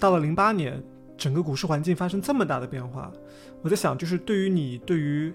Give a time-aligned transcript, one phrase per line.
[0.00, 0.82] 到了零八年，
[1.16, 3.12] 整个股市环境发生这么大的变化，
[3.60, 5.32] 我在想，就是对于你，对于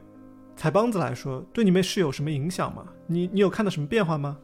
[0.56, 2.88] 财帮子来说，对你们是有什么影响吗？
[3.06, 4.38] 你你有看到什么变化吗？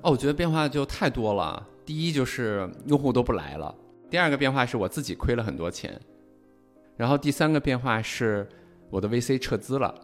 [0.00, 1.66] 哦，我觉得变化就太多了。
[1.84, 3.74] 第一就是用户都不来了，
[4.08, 6.00] 第二个变化是我自己亏了很多钱，
[6.96, 8.48] 然后第三个变化是
[8.90, 9.94] 我的 VC 撤资了。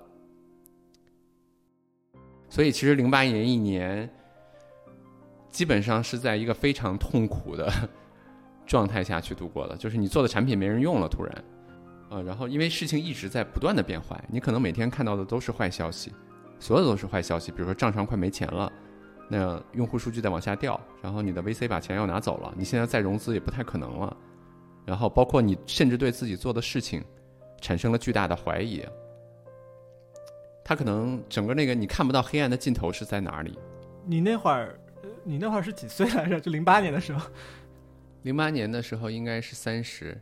[2.49, 4.09] 所以其实零八年一年，
[5.51, 7.73] 基本上是在一个非常痛苦的
[8.67, 11.45] 状态下去度过的，就是你做的产品没人用了，突然，
[12.11, 16.13] 呃，然后因为事情一直在不断的变坏，你可能每天看到的都是坏消息，
[16.59, 18.73] 所有都是坏消息，比如说账上快没钱了，
[19.29, 24.17] 那用户数据在往下掉，然后你的 VC 把钱要拿走了，你现在再融资也不太可能了，
[24.87, 27.05] 然后包括你甚至对自己做的事情
[27.61, 28.83] 产生了巨大的怀疑。
[30.65, 33.59] 他可能整个那个你看不到黑暗的尽头是在哪里？
[34.07, 34.79] 你那会儿，
[35.23, 36.41] 你那会儿是几岁来着？
[36.41, 37.21] 就零八年的时候。
[38.25, 40.19] 零八年的时候应该是三十。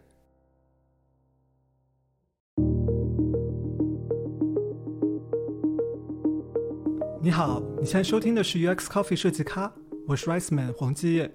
[7.23, 9.73] 你好，你现在收听的是 UX Coffee 设计咖，
[10.09, 11.33] 我是 Rice Man 黄继业。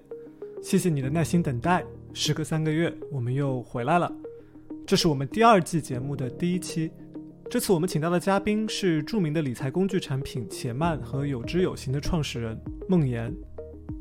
[0.62, 4.14] 谢谢你的耐心等待，时隔三个月，我们又回来了。
[4.86, 6.92] 这是我们第二季节目的第一期。
[7.48, 13.34] 这次我们请到的嘉宾是著名的理财工具产品且慢和有知有行的创始人孟岩。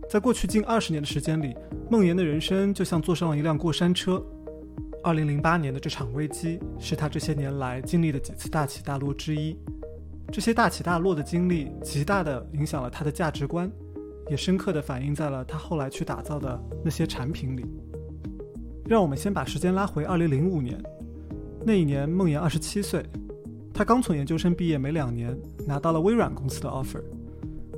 [0.10, 1.56] 在过去近二十年的时间里，
[1.90, 4.24] 孟岩的人生就像坐上了一辆过山车。
[5.04, 9.58] 二零零八年的这场危机是他这些年来经历的几次大起大落之一。
[10.32, 13.72] 这些大起大落的经历极大地影响了他的价值观，
[14.30, 17.66] 也深刻地反映在了他后来去打造的那些产品里。
[18.86, 20.82] 让我们先把时间拉回二零零五年，
[21.66, 23.06] 那一年孟岩二十七岁。
[23.74, 27.02] 他刚从研究生毕业没两年，拿到了微软公司的 offer。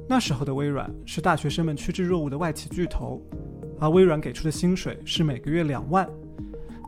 [0.10, 3.22] 那时候的微软是大学生们趋之若鹜的外企巨头，
[3.80, 6.10] 而微软给出的薪水是每个月两万。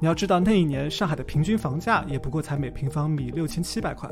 [0.02, 4.10] 你要知道，那一年上海的平均房价也不过才每平方米六千七百块，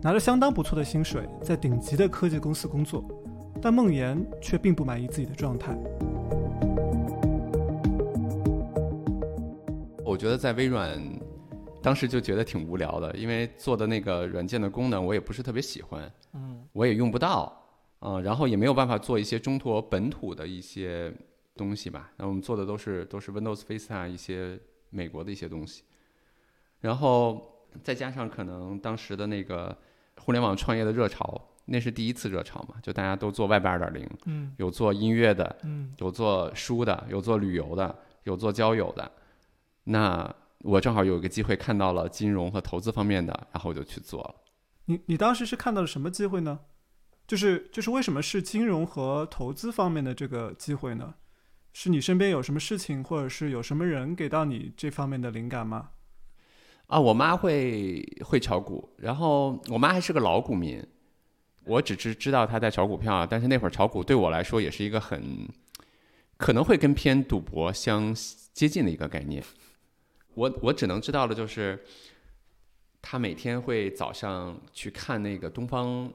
[0.00, 3.04] 拿着相当不错的薪水，在顶级的科技公司工作。
[3.60, 5.76] 但孟岩却并不满意自己的状态。
[10.02, 10.98] 我觉得在微软。
[11.80, 17.57] 当时就觉得挺无聊的，因为做的那个软件的功能我也不是特别喜欢，嗯，我也用不到，
[18.00, 21.12] 啊，然后也没有办法做一些中国本土的一些
[21.56, 22.10] 东西吧。
[22.16, 24.58] 那我们做的都是都是 Windows Vista 一些
[24.90, 25.82] 美国的一些东西，
[26.80, 29.76] 然后再加上可能当时的那个
[30.18, 39.10] 互联网创业的热潮，那是第一次热潮嘛，就大家都做 Web 二点零，嗯，有做音乐的，嗯，有做书的，有做旅游的，有做交友的，
[39.84, 40.34] 那。
[40.64, 44.34] 我正好有一个机会看到了金融和投资方面的，然后我就去做了。
[44.86, 46.58] 你你当时是看到了什么机会呢？
[47.28, 51.14] 就是就是为什么是金融和投资方面的这个机会呢？
[51.74, 55.90] 是你身边有什么事情，或者是有什么人给到你这方面的灵感吗？
[56.86, 60.82] 啊，我妈会会炒股，然后我妈还是个老股民。
[61.66, 65.46] 我只知知道她在炒股票，但是那会儿炒股对我来说也是一个很
[66.38, 68.16] 可能会跟偏赌博相
[68.54, 69.44] 接近的一个概念。
[70.32, 71.84] 我我只能知道的就是，
[73.02, 76.10] 她每天会早上去看那个东方，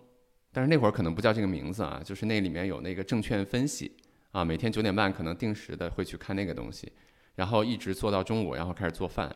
[0.54, 3.92] 但是那会儿可能不叫这个名字啊，就是那里面有那个证券分析
[4.32, 6.90] 啊，每天九点半可能定时的会去看那个东西，
[7.36, 9.36] 然后一直做到中午，然后开始做饭，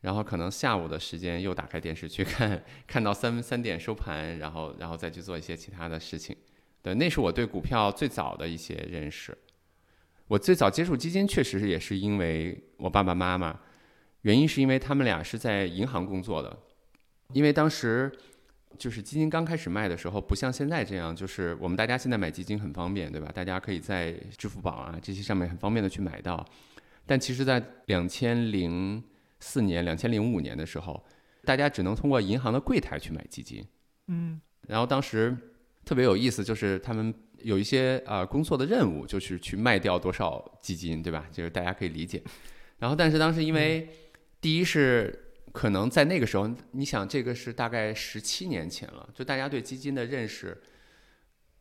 [0.00, 6.34] 然后可能下午的时间又打开电视去看，看到三三点收盘，然后然后再去做一些其他的事情。
[6.82, 9.36] 对，那是我对股票最早的一些认识。
[10.28, 13.60] 我最早接触基金，确实是也是因为我爸爸妈妈。
[14.22, 16.58] 原因是因为他们俩是在银行工作的，
[17.34, 18.10] 因为当时
[18.78, 23.30] 就是基金刚开始卖的时候，不像现在这样，就是我们大家现在买基金很方便，对吧？
[23.34, 26.44] 大家可以在支付宝啊这些上面很方便的去买到。
[27.06, 29.02] 但其实，在两千零
[29.40, 31.04] 四年、两千零五年的时候，
[31.44, 33.62] 大家只能通过银行的柜台去买基金。
[34.06, 34.40] 嗯。
[34.66, 35.36] 然后当时
[35.84, 41.26] 特别有意思，就是他们有一些呃工作的任务，就是去卖掉多少基金，对吧？
[41.30, 42.22] 就是大家可以理解。
[42.78, 43.86] 然后，但是当时因为
[44.40, 45.23] 第一是
[45.54, 50.60] 可能在那个时候，你想这个是大概十七年前了，就大家对基金的认识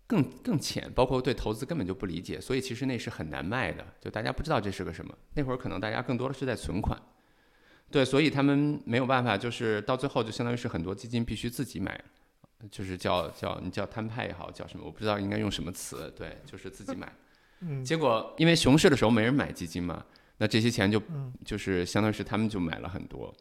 [0.07, 5.15] 更更浅，包括对投资根本就不理解，所以其实那是很难卖的，就大家不知道这是个什么。
[5.35, 6.99] 那会儿可能大家更多的是在存款，
[7.91, 12.03] 对，所以他们没有办法，就是到最后就相当于是很多基金必须自己买，
[12.71, 17.13] 就是叫叫你叫摊派也好，叫什么我不知道应该用什么词，对，就是自己买。
[17.59, 17.85] 嗯。
[17.85, 20.03] 结果因为熊市的时候没人买基金嘛。
[20.39, 21.01] 那这些钱就
[21.45, 23.33] 就是相当于是他们就买了很多，啊，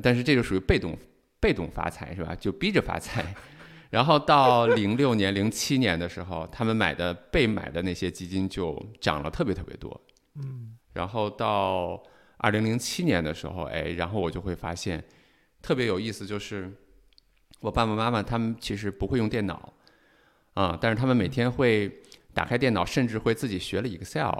[0.00, 0.96] 但是这就属于被动
[1.40, 2.34] 被动发财是吧？
[2.34, 3.34] 就逼着发财，
[3.90, 10.00] 然后到零六年、零七年的时候，他们买的被买的那些基金就涨了特别特别多，
[10.36, 12.02] 嗯，然后到
[12.38, 15.02] 二零零七年的时候，哎，然后我就会发现
[15.60, 16.72] 特别有意思，就是
[17.60, 19.72] 我爸爸妈妈他们其实不会用电脑
[20.54, 22.00] 啊，但是他们每天会
[22.32, 24.38] 打开电脑，甚至会自己学了 Excel，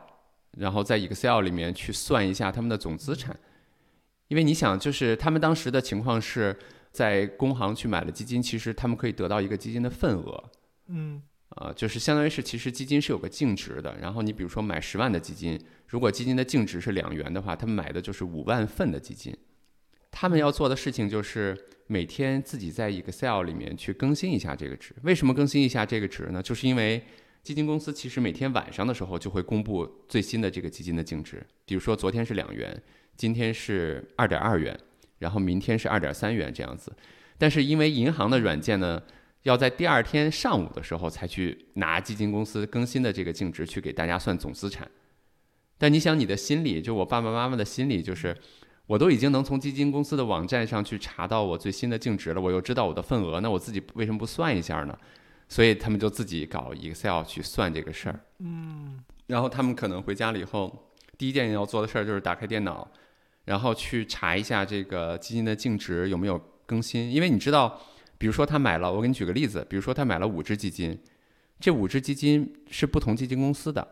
[0.53, 3.37] 然后在 Excel 里面去算一下他们的总资产。
[4.33, 6.57] 因为你想，就是他们当时的情况是
[6.91, 10.43] 在工行去买了基金，其实他们可以得到一个基金的份额，
[10.87, 11.21] 嗯
[11.51, 13.95] 啊，就是相当于是其实基金是有个净值的。
[14.01, 19.37] 然后你比如说买十万的基金，如果基金的净值是两元的话，他们买的就是五万份的基金。
[20.11, 21.55] 他们要做的事情就是
[21.87, 24.97] 每天自己在 Excel 里面去更新一下这个值。
[25.03, 26.43] 为什么更新一下这个值呢？
[26.43, 27.03] 就是因为
[27.43, 31.47] 基金公司其实每天晚上的时候就会公布最新的这个基金的净值。
[31.67, 32.83] 比如说昨天是两元，
[33.17, 34.79] 今天是二点二元，
[35.19, 36.93] 然后明天是二点三元这样子。
[37.39, 39.03] 但是因为银行的软件呢，
[39.43, 44.89] 要在第二天上午的时候才去拿基金公司更新的这个净值去给大家算总资产。
[45.79, 48.37] 但你想，你的心里，就我爸爸妈妈的心里，就是
[48.87, 54.97] 我都已经能从基金公司的网站上去查到我最新的净值了，我又知道我的份额，那我自己为什么不算一下呢？
[55.49, 58.21] 所以他们就自己搞 Excel 去算这个事儿。
[58.39, 62.89] 嗯然后他们可能回家了以后，第一件要做的事儿就是打开电脑，
[63.45, 67.11] 然后去查一下这个基金的净值有没有更新。
[67.13, 67.81] 因为你知道，
[68.19, 70.99] 比如说他买了，我给你举个例子，比如说他买了五只基金，
[71.61, 73.87] 这五只基金是不同基金公司的，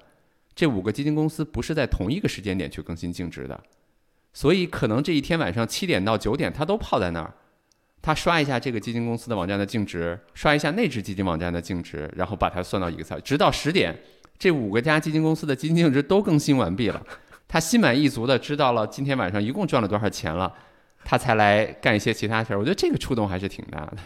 [0.55, 3.63] 这五个基金公司不是在同一个时间点去更新净值的，
[4.33, 7.35] 所以可能这一天晚上七点到九点他都泡在那儿。
[8.03, 13.95] 他刷一下这个基金公司的网站的净值，刷一下那只基金网站的净值，然后把它算到 Excel，直到十点，
[14.41, 17.07] 这五个家基金公司的基金净值都更新完毕了，
[17.47, 20.51] 他心满意足的知道了今天晚上一共赚了多少钱了，
[21.05, 22.59] 他才来干一些其他事儿。
[22.59, 23.99] 我觉得这个触动还是挺大的。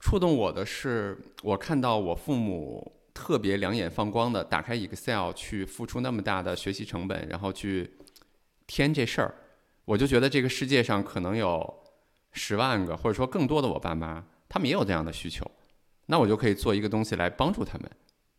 [0.00, 7.90] 触动我的是，我看到我父母特别两眼放光的打开 Excel 去付出那么大的学习成本，然后去
[8.66, 9.34] 填这事儿，
[9.84, 11.82] 我就觉得这个世界上可能有
[12.32, 15.48] 十万个或者说更多的我爸妈，他们也有这样的需求，
[16.06, 17.90] 那我就可以做一个东西来帮助他们。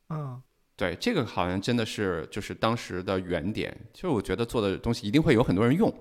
[0.09, 0.41] 嗯
[0.75, 5.93] 对，这个好像真的是就是当时的原点，就是我觉得做的东西一定会有很多人用。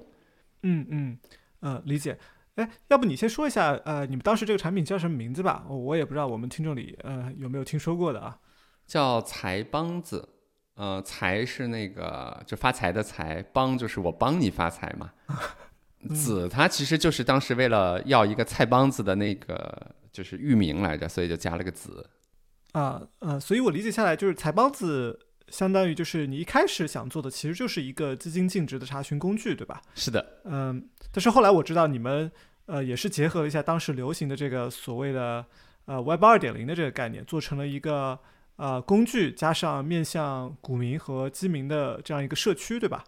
[0.62, 1.18] 嗯嗯
[1.60, 2.18] 呃，理解。
[2.54, 5.64] 哎，要不你先说一下，呃，你们当时这个产品叫什么名字吧？
[5.68, 8.38] 我我也不知道我们听众里呃有没有听说过的啊。
[8.86, 10.28] 叫财帮子，
[10.74, 15.12] 呃，财是那个就发财的财，帮就是我帮你发财嘛。
[16.14, 22.04] 子它其实就是当时为了要一个菜帮子的那个就是域名来着，所以就加了个子。
[22.72, 29.82] 啊呃，所以我理解下来就是财帮子，相当于就是你一开始想做的，其实就是一个基金净值的查询工具，对吧？
[29.94, 32.30] 是的，嗯，但是后来我知道你们
[32.66, 35.44] 呃也是结合了一下当时流行的这个所谓的
[35.84, 38.18] 呃 Web 二点零的这个概念，做成了一个
[38.56, 43.04] 呃工具，加上面向股民和基民的这样一个社区，对吧？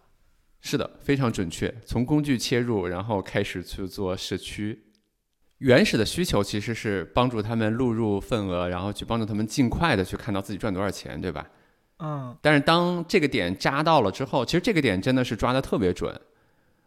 [0.61, 1.73] 是的，非常准确。
[1.85, 4.83] 从工具切入，然后开始去做社区。
[5.59, 11.47] 原始的需求其实是帮助他们录入份额，然后去帮助他们尽快的去看到自己赚多少钱，对吧？
[11.99, 16.19] 嗯但是当这个点扎到了之后，其实这个点真的是抓的特别准。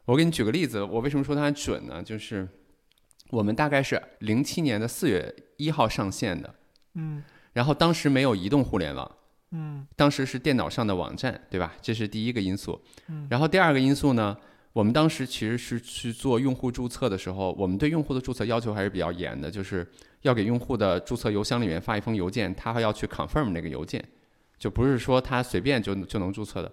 [0.04, 2.02] 我给你举个例子，我为什么说它准呢？
[2.02, 2.46] 就是
[3.30, 6.54] 我们大概是零七年的四月一号上线的，
[6.94, 7.24] 嗯
[7.54, 9.10] 然后当时没有移动互联网，
[9.52, 11.74] 嗯当时是电脑上的网站，对吧？
[11.80, 12.78] 这是第一个因素
[13.08, 13.26] 嗯。
[13.30, 14.36] 然后第二个因素呢，
[14.72, 19.86] 我们当时其实是去做用户注册的时候，我们对用户的注册要求还是比较严的，就是
[20.22, 24.04] 要给用户的注册邮箱里面发一封邮件，他还要去 confirm 那个邮件，
[24.58, 26.70] 就不是说他随便就就能注册的。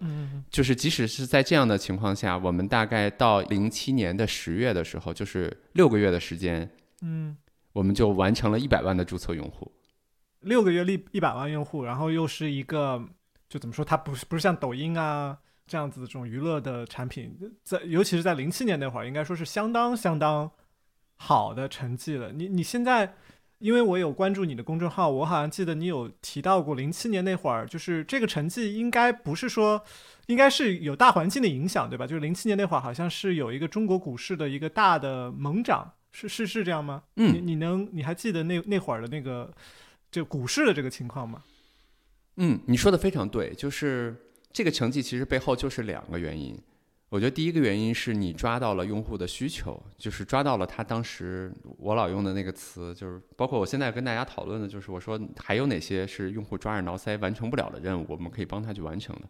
[0.51, 6.69] 就是即使是在这样的情况下，我们大概到零七年的十月的时候，就是六个月的时间，
[7.01, 7.35] 嗯，
[7.73, 9.71] 我们就完成了一百万的注册用户。
[10.41, 13.03] 六个月立一百万用户，然后又是一个
[13.49, 15.35] 就怎么说，它不是不是像抖音啊
[15.67, 20.51] 这样子的这种娱乐的产品，在尤其是在零七年那会儿，应该说是相当相当
[21.15, 22.31] 好的成绩了。
[22.31, 23.15] 你你现在，
[23.59, 29.83] 因为我有关注你的公众号，我好像记得你有提到过零七年那会儿，就是这个成绩应该不是说，
[30.27, 32.05] 应该是有大环境的影响，对吧？
[32.05, 37.03] 就是零七年那会儿好像是有一个中国股市的一个大的猛涨，是是是这样吗？
[37.15, 39.51] 你嗯你能你还记得那那会儿的那个
[40.11, 41.43] 就股市的这个情况吗？
[42.37, 44.15] 嗯，你说的非常对，就是
[44.55, 46.57] 这个成绩其实背后就是两个原因。
[47.09, 59.23] 我觉得第一个原因是你抓到了用户的需求，就是抓到了他当时我老用的那个词，就是包括我现在跟大家讨论的，就是我说还有哪些是用户抓耳挠腮完成不了的任务，我们可以帮他去完成的。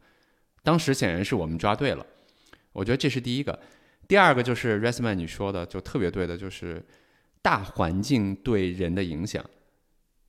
[0.62, 2.06] 当时显然是我们抓对了，
[2.72, 3.60] 我觉得这是第一个。
[4.08, 6.86] 第二个就是 Resman 你说的就特别对的，就是
[7.42, 9.44] 大环境对人的影响。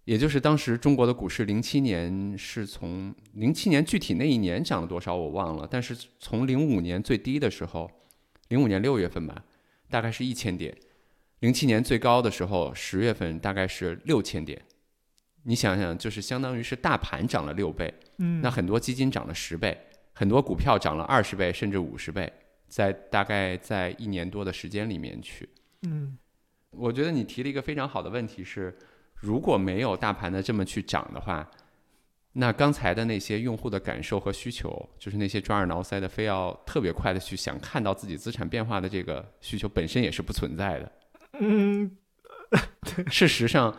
[0.06, 7.90] 也就是当时中国的股市，零七年是从零七年具体那一年涨了多少我忘了，但是从零五年最低的时候，
[8.48, 9.44] 零五年六月份吧，
[9.90, 10.72] 大概是一千点。
[11.40, 14.62] 零七年最高的时候，十月份大概是六千点。
[15.42, 19.76] 你想想，就是相当于是大盘涨了六倍，嗯，那很多基金涨了十倍，
[20.12, 22.32] 很多股票涨了二十倍甚至五十倍，
[22.68, 25.48] 在大概在一年多的时间里面去。
[25.82, 26.16] 嗯
[26.70, 28.76] 我觉得你提了一个非常好的问题是，
[29.16, 31.48] 如果没有大盘的这么去涨的话，
[32.38, 40.92] 那刚才的那些用户的感受和需求，就是那些抓耳挠腮的，非要特别快的去想看到自己资产变化的这个需求本身也是不存在的。
[41.40, 41.90] 嗯
[43.10, 43.74] 事实上，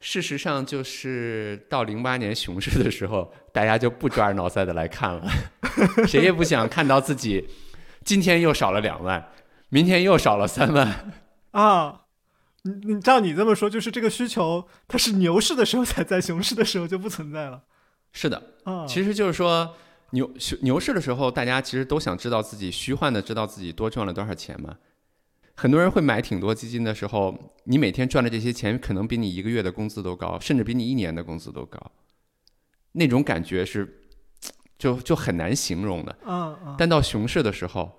[0.00, 5.26] 事实上就是到零八年熊市的时候， 大家就不抓耳挠腮的来看了，
[6.06, 7.48] 谁也不想看到自己
[8.04, 9.24] 今天又少了两万，
[9.68, 11.12] 明天又少了三万。
[11.52, 12.00] 啊。
[12.64, 17.62] 你你照你这么说，就是这个需求它是牛市的时候才在，熊市的时候就不存在了
[18.12, 18.86] 是的，啊。
[18.86, 19.74] 其实就是说
[20.10, 24.76] 牛牛牛市的时候，大家其实都想知道自己虚幻的知道自己多赚了多少钱嘛。
[25.56, 31.78] 很多人会买挺多基金的时候，你每天赚的这些钱，可能比你一个月的工资都高，甚至比你一年的工资都高。
[32.92, 34.08] 那种感觉是，
[34.78, 36.16] 就就很难形容的。
[36.24, 37.92] 嗯嗯但到熊市的时候，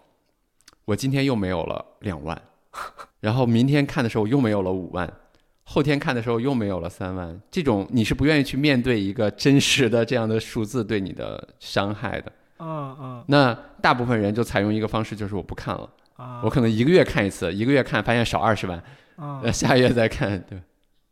[0.86, 2.42] 我今天又没有了两万，
[3.22, 5.12] 然后明天看的时候又没有了五万，
[5.64, 7.42] 后天看的时候又没有了三万。
[7.50, 12.32] 这种你是不愿意去面对一个真实的这样的数字对你的伤害的。
[12.60, 18.82] 嗯嗯那大部分人就采用一个方式，就是我不看了，啊，我可能一个月看一次，一个月看发现少二十万，
[19.18, 20.62] 嗯呃，下个月再看，对。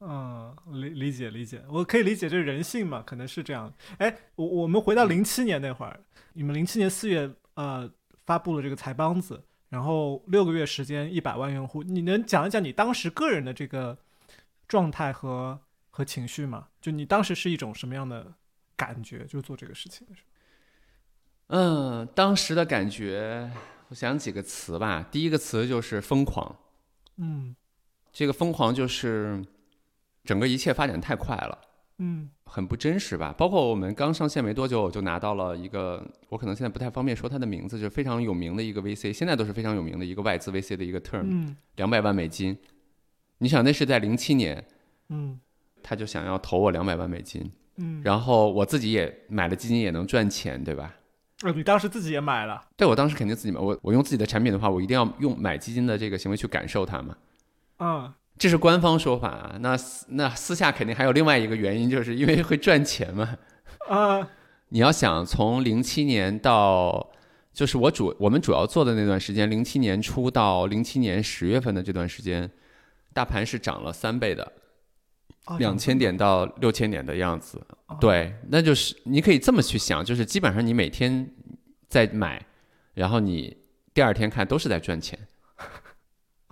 [0.06, 3.74] 嗯，理理解理解，我可以理解这人性嘛，可能是这样。
[3.98, 6.00] 哎，我我们回到零七年那会儿，
[6.34, 7.90] 你们零七年四月呃
[8.26, 9.42] 发布了这个财帮子，
[9.74, 13.98] 然后六个月时间一百万用户，你能讲一讲你当时个人的这个
[14.68, 16.68] 状态和和情绪吗？
[16.80, 18.32] 就你当时是一种什么样的
[18.76, 19.26] 感觉？
[19.26, 20.22] 就做这个事情的时
[21.48, 23.50] 嗯，当时的感觉，
[23.88, 25.08] 我想几个词吧。
[25.12, 26.56] 第一个词就是疯狂，
[27.18, 27.56] 嗯
[28.12, 29.44] 这个疯狂就是
[30.24, 31.58] 整个一切发展太快了。
[32.00, 33.34] 嗯很不真实吧？
[33.38, 42.58] 包括我们刚上线没多久，我就拿到了一个，我可能现在不太方便说它的名字，就是非常有名的一个 VC，现在都是非常有名的一个外资 VC 的一个 term，嗯两百万美金。
[43.40, 44.64] 你想，那是在零七年，
[45.10, 45.40] 嗯
[45.82, 50.96] 他就想要投我两百万美金，嗯，然后我自己也买了基金，也能赚钱，对吧？
[51.44, 57.18] 呃，你当时自己也买了，对我当时肯定自己买，我我用自己的产品的话，我一定要用买基金的这个行为去感受它嘛。
[57.80, 63.38] 嗯这是官方说法啊，那私那私下肯定还有另外一个原因，就是因为会赚钱嘛。
[63.88, 64.28] 啊
[64.70, 67.12] 你要想从零七年到，
[67.54, 72.50] 就是我主我们主要做的那段时间，零七年初到零七年十月份的这段时间，
[73.14, 74.52] 大盘是涨了三倍的，
[75.46, 77.62] 啊两千点到六千点的样子。
[77.86, 81.32] 啊对，那就是你可以这么去想，就是基本上你每天
[81.88, 82.44] 在买，
[82.96, 83.56] 然后你
[83.94, 85.20] 第二天看都是在赚钱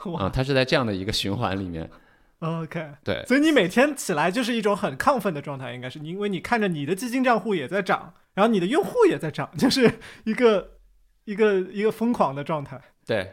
[0.17, 1.89] 啊，哇它是在这样的一个循环里面。
[2.39, 2.93] OK。
[3.03, 9.91] 对，所以你每天起来就是一种很亢奋的状态，应该是因为你看着你的基金账户也在涨，然后你的用户也在涨，就是
[10.25, 10.71] 一个
[11.25, 12.81] 一个一个疯狂的状态。
[13.05, 13.31] 对，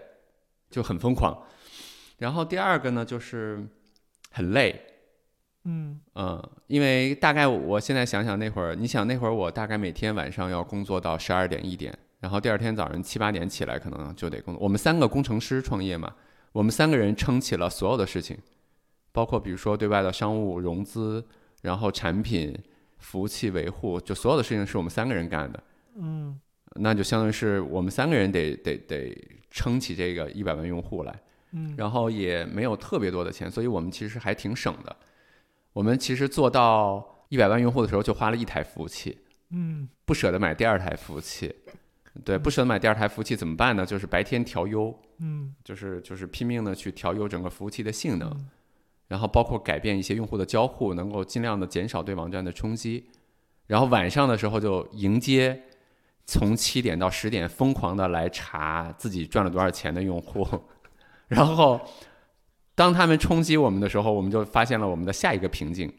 [0.71, 1.43] 就很疯狂。
[2.19, 3.65] 然后第二个呢，就是
[4.31, 4.79] 很累，
[5.65, 14.63] 嗯嗯，因为大概我现在想想那会儿，你想那会儿我大概每天晚上要工作到十二点一点，然后第二天早上七八点起来，可能就得工作。
[14.63, 16.13] 我们三个工程师创业嘛，
[16.53, 18.37] 我们三个人撑起了所有的事情，
[19.13, 21.25] 包括比如说对外的商务融资，
[21.63, 22.57] 然后产品、
[22.99, 25.63] 服务器维护，就所有的事情是我们三个人干的。
[25.97, 26.39] 嗯
[26.81, 29.17] 那就相当于是我们三个人得得得
[29.51, 31.21] 撑起这个一百万用户来。
[31.53, 34.95] 嗯然后也没有特别多的钱，所以我们其实还挺省的。
[35.73, 39.19] 我们其实做到一百万用户的时候，就花了一台服务器，
[39.51, 41.55] 嗯不舍得买第二台服务器。
[42.25, 43.85] 对，不舍得买第二台服务器怎么办呢？
[43.87, 48.49] 就是白天调优，嗯就是就是拼命的去调优整个服务器的性能，嗯
[49.09, 53.09] 然后包括改变一些用户的交互，能够尽量的减少对网站的冲击。
[53.67, 55.63] 然后晚上的时候就迎接
[56.27, 60.47] 从七点到十点疯狂的来查自己赚了多少钱的用户，
[61.29, 61.81] 然后
[62.75, 65.93] 当他们冲击我们的时候，我们就发现了我们的下一个瓶颈。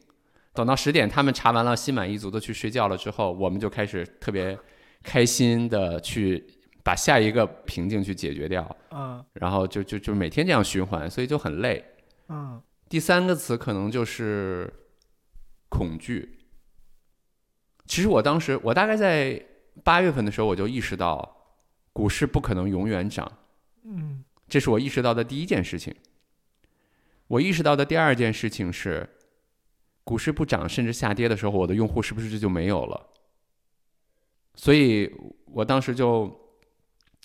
[0.54, 4.58] 等到十点，他们查完了，心满意足的去睡觉了之后，我们就开始特别
[5.04, 6.46] 开心的去
[6.84, 11.84] 把下一个瓶颈去解决掉，嗯然后就就就每天这样循环，所以就很累。
[12.28, 14.72] 嗯第三个词可能就是
[15.70, 16.40] 恐惧。
[17.86, 19.40] 其实我当时，我大概在
[19.84, 21.38] 八月份的时候，我就意识到
[21.94, 23.32] 股市不可能永远涨，
[23.84, 25.96] 嗯这是我意识到的第一件事情。
[27.28, 29.08] 我意识到的第二件事情是，
[30.04, 33.08] 股市不涨甚至下跌的时候，我的用户是不是就没有了？
[34.56, 35.10] 所以
[35.46, 36.30] 我当时就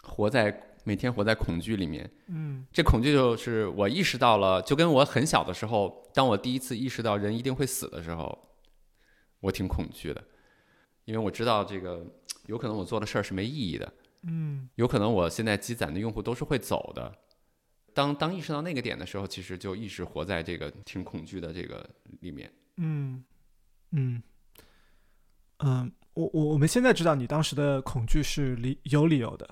[0.02, 2.08] 活在每天活在恐惧里面。
[2.28, 8.56] 嗯这恐惧就是我意识到了，就跟我很小的时候，当我第一次意识到人一定会死的时候，
[9.40, 10.22] 我挺恐惧的，
[11.04, 12.04] 因为我知道这个
[12.46, 17.12] 有可能我做的事儿是没意义的，嗯有可能我现在积攒的用户都是会走的。
[17.92, 21.88] 当当意识到那个点的时候，其实就一直活在这个挺恐惧的这个
[22.20, 22.52] 里面。
[22.76, 23.24] 嗯
[23.92, 24.20] 嗯
[25.58, 29.48] 嗯，我我我们现在知道你当时的恐惧是理有理由的。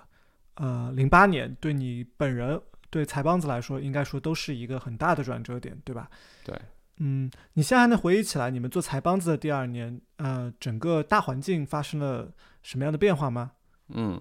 [0.55, 6.11] 呃，零八年对你本人对财帮子来说，应该说都是一个很大的转折点，对吧？
[6.45, 6.55] 对，
[6.99, 13.53] 嗯，你现在还能回忆起来，你们做财帮子的第二年，呃，整个大环境发生了什么样的变化吗？
[13.89, 14.21] 嗯，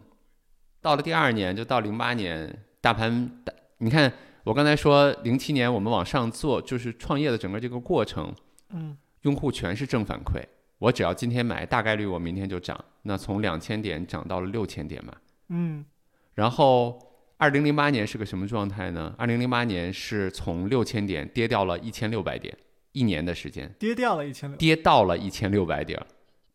[0.79, 4.12] 到了第二年，就到零八年，大盘大，你看
[4.45, 8.33] 我刚才说零七年我们往上做，就是创业的整个这个过程，
[8.69, 10.41] 嗯用户全是正反馈。
[10.81, 12.83] 我只要今天买，大概率我明天就涨。
[13.03, 15.13] 那从两千点涨到了六千点嘛。
[15.50, 15.85] 嗯
[16.33, 16.97] 然后
[17.38, 19.13] 二零零八年是个什么状态呢？
[19.15, 22.57] 二零零八年是从六千点跌掉了一千六百点，
[22.93, 24.57] 一年的时间跌掉了一千六。
[24.57, 26.03] 跌到了一千六百点，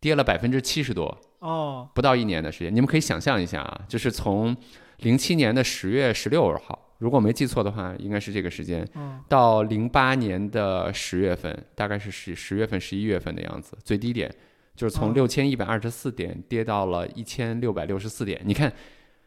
[0.00, 1.16] 跌了百分之七十多。
[1.38, 4.56] 哦，不到一年的时间，你们可以想象一下啊，就是从
[4.98, 14.34] 零七年的十月十六号，如果我没记错的话，应该是这个时间，嗯到零八年的十月份，大概是十十月份、十一月份的样子，最低点
[14.74, 18.40] 就是从哦六千一百二十四点跌到了一千六百六十四点。
[18.44, 18.72] 你看，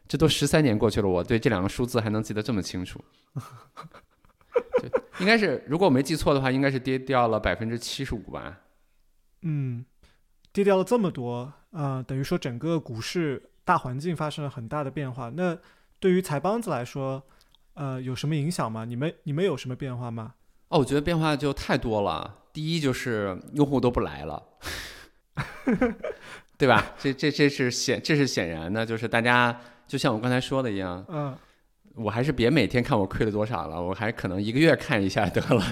[0.08, 3.04] 这都十三年过去了，我对这两个数字还能记得这么清楚。
[4.82, 8.62] 就应该是，如果我没记错的话，应该是跌掉了百分之七十五吧。
[9.42, 9.86] 嗯，
[10.52, 15.30] 跌掉了这么多，呃，等于说整个股市大环境发生了很大的变化。
[15.30, 15.58] 那
[16.00, 17.24] 对于财帮子来说，
[17.80, 18.84] 呃，有什么影响吗？
[18.84, 20.34] 你们你们有什么变化吗？
[20.68, 22.40] 哦，我觉得变化就太多了。
[22.52, 24.44] 第一就是用户都不来了，
[26.60, 26.94] 对吧？
[26.98, 29.58] 这这这是显这是显然的，就是大家
[29.88, 31.34] 就像我刚才说的一样，嗯
[31.96, 35.64] 我还是别每天看我亏了多少了，我还可能一个月看一下得了，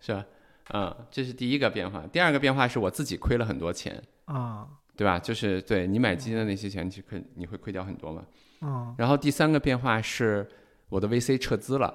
[0.00, 0.24] 是吧？
[0.72, 2.06] 嗯，这是第一个变化。
[2.12, 5.18] 第二个变化是我自己亏了很多钱，啊对吧？
[5.18, 8.24] 就是对你买基金的那些钱，你亏你会亏掉很多嘛。
[8.60, 10.48] 啊然后第三个变化是
[10.90, 11.94] 我的 VC 撤资了。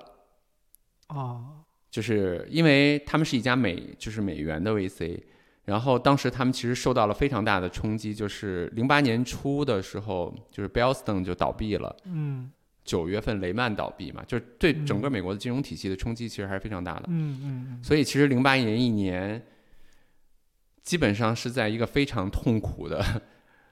[1.09, 5.17] 哦就是因为他们是一家美就是美元的 VC，
[5.63, 12.51] 然后当时他们其实受到了非常大的冲击，就是零八年初的时候，就是 Bellstone 就倒闭了，嗯
[12.83, 17.05] 九月份雷曼倒闭嘛，就是对嗯整个美国的金融体系的冲击其实还是非常大的。
[17.07, 19.41] 嗯嗯所以其实零八年一年，
[20.83, 23.01] 基本上是在一个非常痛苦的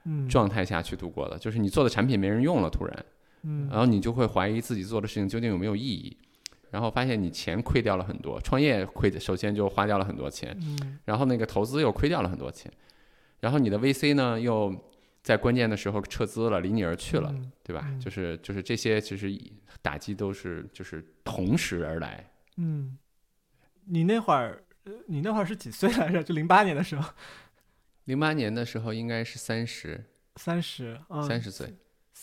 [0.04, 3.04] 嗯状态下去度过的，就是你做的产品没人用了，突然，
[3.44, 3.68] 嗯。
[3.70, 6.16] 然后你就会怀疑自己做的事情究竟有没有意义，
[6.70, 10.98] 然后发现你钱亏掉了很多，创业亏的首先就花掉了很多钱，嗯。
[11.04, 12.72] 然后那个投资又亏掉了很多钱，
[13.40, 14.74] 然后你的 VC 呢又
[15.22, 17.52] 在关键的时候撤资了，离你而去了，嗯。
[17.62, 17.84] 对吧？
[17.86, 18.00] 嗯。
[18.00, 19.32] 就是就是这些其实
[19.80, 22.28] 打击都是就是同时而来。
[22.56, 22.98] 嗯，
[23.84, 26.22] 你那会儿呃你那会儿是几岁来着？
[26.22, 27.08] 就零八年的时候，
[28.04, 30.04] 零八年的时候应该是三十。
[30.36, 31.72] 三十，嗯，三十岁，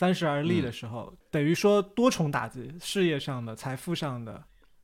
[0.02, 4.44] 三十而立嗯的时候，等于说多重打击，事业上的、财富上的，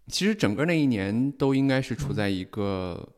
[0.10, 3.16] 其实整个那一年都应该是处嗯在一个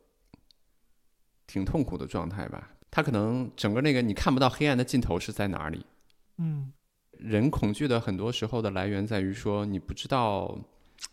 [1.46, 2.72] 挺痛苦的状态吧。
[2.90, 5.86] 他可能整个那个你看不到黑暗的尽头是在哪里。
[6.38, 6.72] 嗯
[7.18, 10.58] 人恐惧的很多时候的来源在于说你不知道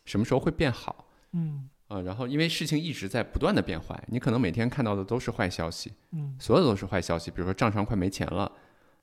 [0.04, 7.32] 什么时候会变好嗯啊、然后因为事情一直在不断的变坏，你可能每天看到的都是坏消息，嗯所有都是坏消息。
[7.32, 8.50] 比如说账上快没钱了，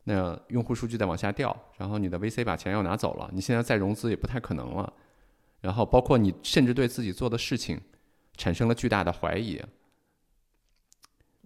[0.06, 4.92] 那用户数据在往下掉，然后你的 VC 把钱要拿走了，你现在再融资也不太可能了。
[5.62, 7.80] 然后包括你甚至对自己做的事情
[8.36, 9.62] 产生了巨大的怀疑。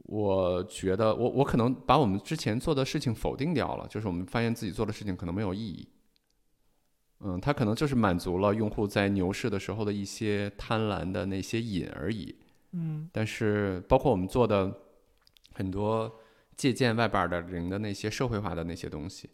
[0.03, 5.87] 我觉得我我可能把我们之前做的事情否定掉了，就是我们发现自己做的事情可能没有意义。
[7.19, 12.35] 嗯，它可能就是满足了用户在牛市的时候的一些贪婪的那些瘾而已。
[12.71, 14.71] 嗯但是包括我们做的
[15.53, 16.19] 很多
[16.57, 19.29] 借鉴外边的人的那些社会化的那些东西，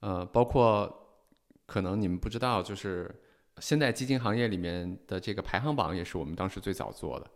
[0.00, 1.22] 呃，包括
[1.66, 3.14] 可能你们不知道，就是
[3.58, 7.30] 现在基金行业里面的这个排行榜也是我们当时最早做的，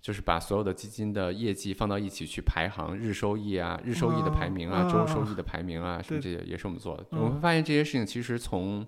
[0.00, 7.06] 就是把所有的基金的业绩放到一起去排行日收益啊、日收益的排名啊、哦周收益的排名啊，什么这些也是我们做的。
[7.12, 8.84] 嗯我们会发现这些事情其实从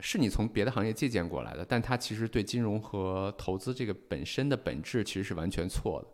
[0.00, 6.08] 是你从别的行业借鉴过来的，但它其实对金融和投资这个本身的本质其实是完全错的。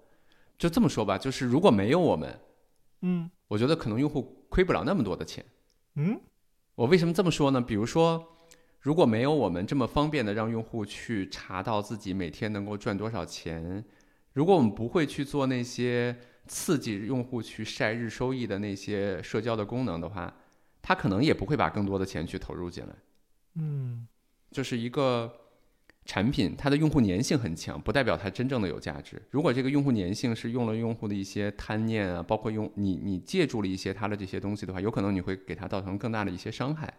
[0.60, 2.38] 就这么说吧，就是如果没有我们，
[3.00, 5.42] 嗯我觉得可能用户亏不了那么多的钱。
[5.94, 6.20] 嗯
[6.74, 7.58] 我为什么这么说呢？
[7.62, 8.22] 比如说，
[8.80, 13.82] 如果没有我们这么方便的让用户去查到自己每天能够赚多少钱，
[14.34, 16.14] 如果我们不会去做那些
[16.46, 20.34] 刺激用户去晒日收益的那些社交的功能的话，
[20.82, 22.94] 他可能也不会把更多的钱去投入进来。
[23.54, 24.06] 嗯
[24.50, 25.32] 就是一个
[26.10, 29.22] 产品，它的用户粘性很强，不代表它真正的有价值。
[29.30, 36.92] 如果这个用户粘性是用了用户的一些贪念啊，包括用你你借助了一些它的这些东西的话，有可能你会给它造成更大的一些伤害。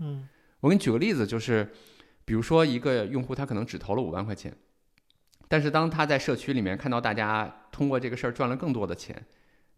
[0.00, 0.28] 嗯
[0.60, 1.66] 我给你举个例子，就是
[2.26, 4.54] 比如说一个用户他可能只投了五万块钱，
[5.48, 9.24] 但是当他在社区里面看到大家通过这个事儿赚了更多的钱，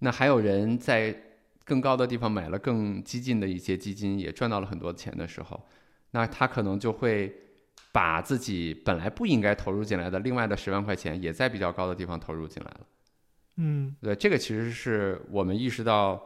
[0.00, 1.16] 那还有人在
[1.64, 5.68] 更高的地方买了更激进的一些基金，也赚到了很多钱的时候，
[6.10, 7.32] 那他可能就会
[7.92, 12.80] 把自己本来不应该投入进来的另外的十万块钱，也在比较高的地方投入进来了。
[13.58, 16.20] 嗯对，这个其实是我们意识到，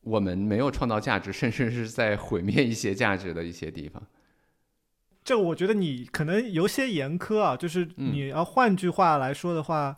[0.00, 4.02] 我们没有创造价值，甚至是在毁灭一些价值的一些地方。
[5.22, 9.96] 这个我觉得你可能有些严苛啊，就是嗯你要换句话来说的话，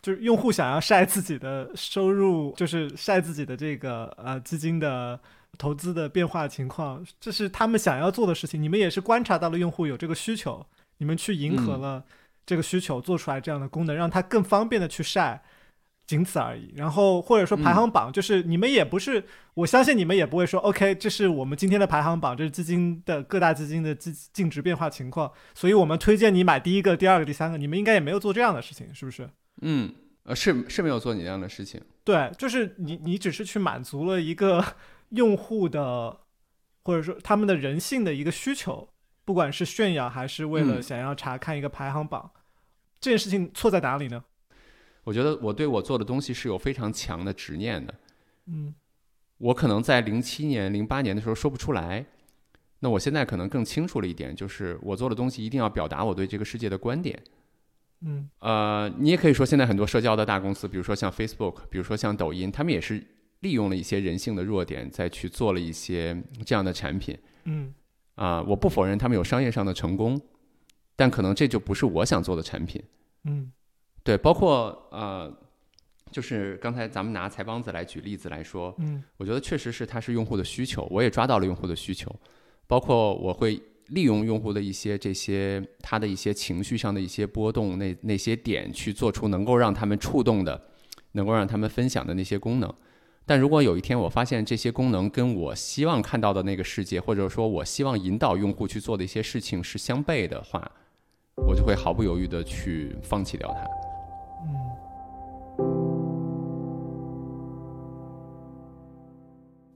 [0.00, 5.18] 就是用户想要晒自己的收入，就是晒自己的这个呃基金的
[5.56, 8.62] 投资的变化情况，这是他们想要做的事情。
[8.62, 10.66] 你们也是观察到了用户有这个需求，
[10.98, 12.04] 你们去迎合嗯了
[12.44, 15.42] 这个需求，做出来这样的功能，让它更方便的去晒。
[16.06, 16.72] 仅此而已。
[16.74, 27.58] 然后或者说排行榜，就是你们也不是，我相信你们也不会说，OK，这是我们今天的排行榜，这是基金的各大基金的净净值变化情况，所以我们推荐你买第一个、第二个、第三个。
[27.58, 29.28] 你们应该也没有做这样的事情，是不是？
[29.60, 31.78] 嗯，呃，是是没有做你这样的事情。
[32.04, 34.64] 对，就是你你只是去满足了一个
[35.10, 36.20] 用户的，
[36.84, 38.88] 或者说他们的人性的一个需求，
[39.24, 42.30] 不管是炫耀还是为了嗯想要查看一个排行榜，
[43.00, 44.24] 这件事情错在哪里呢？
[45.04, 47.94] 我觉得我对我做的东西是有非常强的执念的。
[48.46, 48.74] 嗯
[49.38, 52.04] 我可能在零七年、零八年的时候说不出来，
[52.80, 57.22] 那我现在可能更清楚了一点，就是我做的东西一定要表达我对这个世界的观点。
[58.00, 63.04] 嗯呃，你也可以说现在很多社交的大公司，比如说像 Facebook，比如说像抖音，他们也是
[63.40, 67.16] 利用了一些人性的弱点，再去做了一些这样的产品。
[67.44, 67.72] 嗯
[68.14, 70.20] 啊、我不否认他们有商业上的成功，
[70.96, 72.82] 但可能这就不是我想做的产品。
[73.24, 73.52] 嗯
[74.02, 75.32] 对，包括呃，
[76.10, 82.12] 就是刚才咱们拿财帮子来举例子来说，嗯我觉得确实是它是用户的需求，我也抓到了用户的需求，
[82.66, 90.60] 包括我会利用用户的一些这些他的一些情绪上的一些波动，那那些点去做出能够让他们触动的，
[91.12, 92.74] 能够让他们分享的那些功能。
[93.28, 100.72] 但如果有一天我发现这些功能跟我希望看到的那个世界，或者说我希望引导用户去做的一些事情是相悖的话，
[101.46, 103.60] 我就会毫不犹豫的去放弃掉它。
[105.62, 105.68] 嗯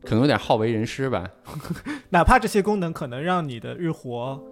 [0.05, 1.31] 可能有点好为人师吧。
[2.11, 4.43] 哪怕这些功能可能让你的日活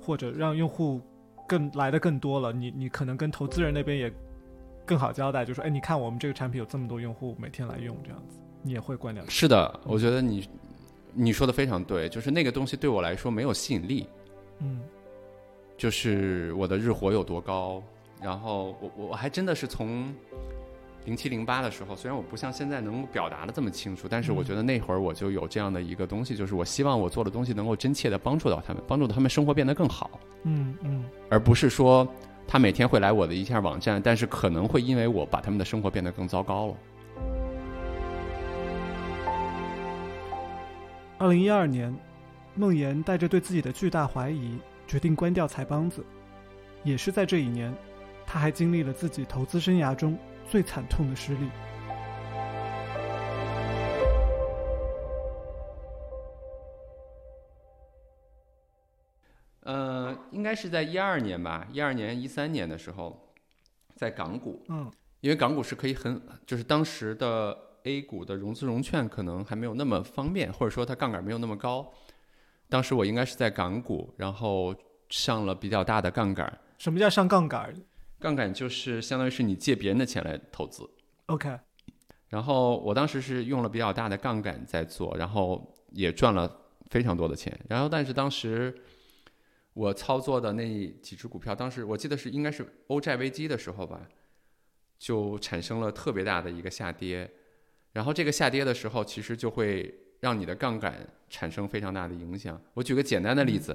[0.00, 1.00] 或者让用户
[1.46, 4.12] 更来的更多了，你你可能跟投资人那边也
[4.86, 9.22] 更好交代，就说，哎，你看我们这个产品有这么多用户每天来用，这样子，你也会关掉。
[9.28, 10.48] 是的，我觉得你
[11.12, 14.08] 你说的非常对，就是那个东西对我来说没有吸引力，
[14.58, 14.80] 嗯。
[15.76, 17.82] 就是我的日活有多高，
[18.22, 20.14] 然后我我我还真的是从
[21.04, 30.08] 零七零八的时候，虽然我不像现在能够表达的这么清楚，但是我嗯觉得那会儿我就有这样的一个东西，就是我希望我做的东西能够真切的帮助到他们，帮助他们生活变得更好，
[30.44, 31.04] 嗯嗯。
[31.28, 32.06] 而不是说
[32.46, 36.74] 他每天会来我的一下网站，但是可能会因为我把他们的生活变得更糟糕了。
[41.16, 41.96] 二零一二年，
[42.56, 46.04] 梦妍带着对自己的巨大怀疑，决定关掉财帮子。
[46.82, 47.72] 也是在这一年，
[48.26, 50.18] 他还经历了自己投资生涯中
[50.50, 51.48] 最惨痛的失利。
[59.60, 63.32] 呃，应该是在一二年吧，一二年、一三年的时候，
[63.94, 71.92] 在港股，嗯因为港股是可以很，就是当时的 A 股的融资融券可能还没有那么方便，或者说它杠杆没有那么高。
[72.68, 74.74] 当时我应该是在港股，然后
[75.10, 77.74] 上了比较大的杠杆，什么叫上杠杆
[78.18, 80.88] 杠杆就是相当于是你借别人的钱来投资。
[81.26, 81.58] ？OK，
[82.28, 86.50] 然后我当时是用了比较大的杠杆在做，然后也赚了
[86.88, 87.56] 非常多的钱。
[87.68, 88.74] 然后但是当时
[89.74, 94.00] 我操作的那几只股票，当时我记得是应该是欧债危机的时候吧，
[94.98, 97.30] 就产生了特别大的一个下跌。
[97.94, 102.60] 然后这个下跌的时候，其实就会让你的杠杆产生非常大的影响。
[102.74, 103.74] 我举个简单的例子，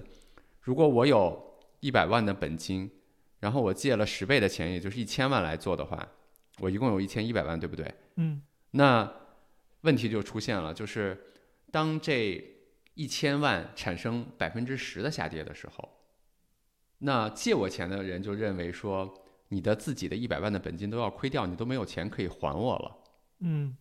[0.62, 2.92] 如果我有一百万的本金，
[3.40, 6.08] 然后我借了十倍的钱，也就是一千万来做的话，
[6.60, 7.92] 我一共有一千一百万，对不对？
[8.18, 9.12] 嗯那
[9.82, 11.18] 问题就出现了，就是
[11.72, 12.44] 当这
[12.96, 15.90] 一千万产生百分之十的下跌的时候，
[16.98, 22.98] 那借我钱的人就认为说，你的自己的一百万的本金都要亏掉，你都没有钱可以还我了。
[23.40, 23.78] 嗯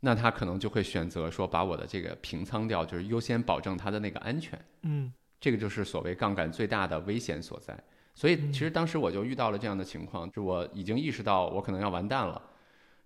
[0.00, 4.58] 那他可能就会选择说，把我的这个平仓掉，就是优先保证他的那个安全。
[4.82, 7.78] 嗯这个就是所谓杠杆最大的危险所在。
[8.14, 12.40] 所以其实当时我就遇到了这样的情况，就我已经意识到我可能要完蛋了，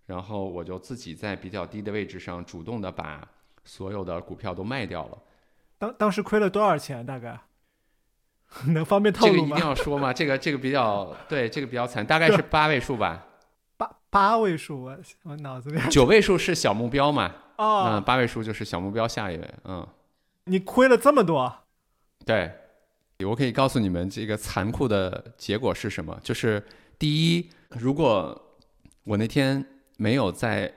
[0.06, 3.24] 然后我就自己在比较低的位置上主动的把
[3.64, 5.18] 所有的股票都卖掉了。
[5.78, 7.04] 当当时亏了多少钱？
[7.04, 7.38] 大概
[8.68, 9.38] 能方便透露吗？
[9.38, 10.12] 这个一定要说吗？
[10.12, 13.24] 这个这个比较对，这个比较惨，大概是八位数吧。
[14.14, 17.34] 八八位数，我我脑子里九位数是小目标嘛？
[17.58, 19.54] 哦，嗯，八位数就是小目标下一位。
[19.64, 19.84] 嗯，
[20.44, 21.52] 你亏了这么多？
[22.24, 22.52] 对，
[23.26, 26.16] 我可以告诉你们这个残酷的结果是什么？
[26.22, 26.62] 就是
[26.96, 28.40] 第一，如果
[29.02, 30.72] 我那天没有在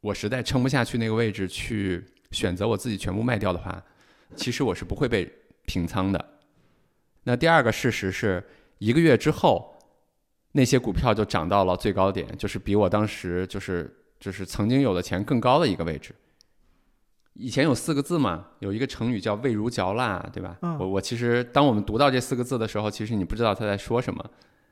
[0.00, 3.82] 我实在撑不下去那个位置去选择我自己全部卖掉的话，
[4.36, 5.28] 其实我是不会被
[5.66, 6.24] 平仓的。
[7.24, 8.48] 那第二个事实是
[8.78, 9.76] 一个月之后，
[10.52, 16.14] 那些股票就涨到了最高点，就是比我当时就是就是曾经有的钱更高的一个位置。
[17.34, 20.58] 以前有四个字嘛，有一个成语叫“味如嚼蜡”，对吧？
[20.62, 24.24] 嗯我我其实当我们读到这四个字的时候，其实你不知道他在说什么。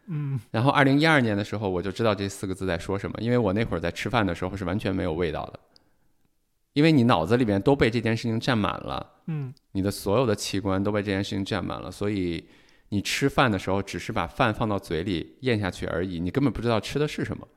[0.09, 5.61] 嗯然后二零一二年的时候，我就知道这四个字在说什么，因为我那会儿在吃饭的时候是完全没有味道的，
[6.73, 9.13] 因为你脑子里面都被这件事情占满了。
[9.27, 12.45] 嗯你的所有的器官都被这件事情占满了，所以
[12.89, 17.49] 你吃饭的时候只是把饭放到嘴里咽下去而已，你根本不知道吃的是什么。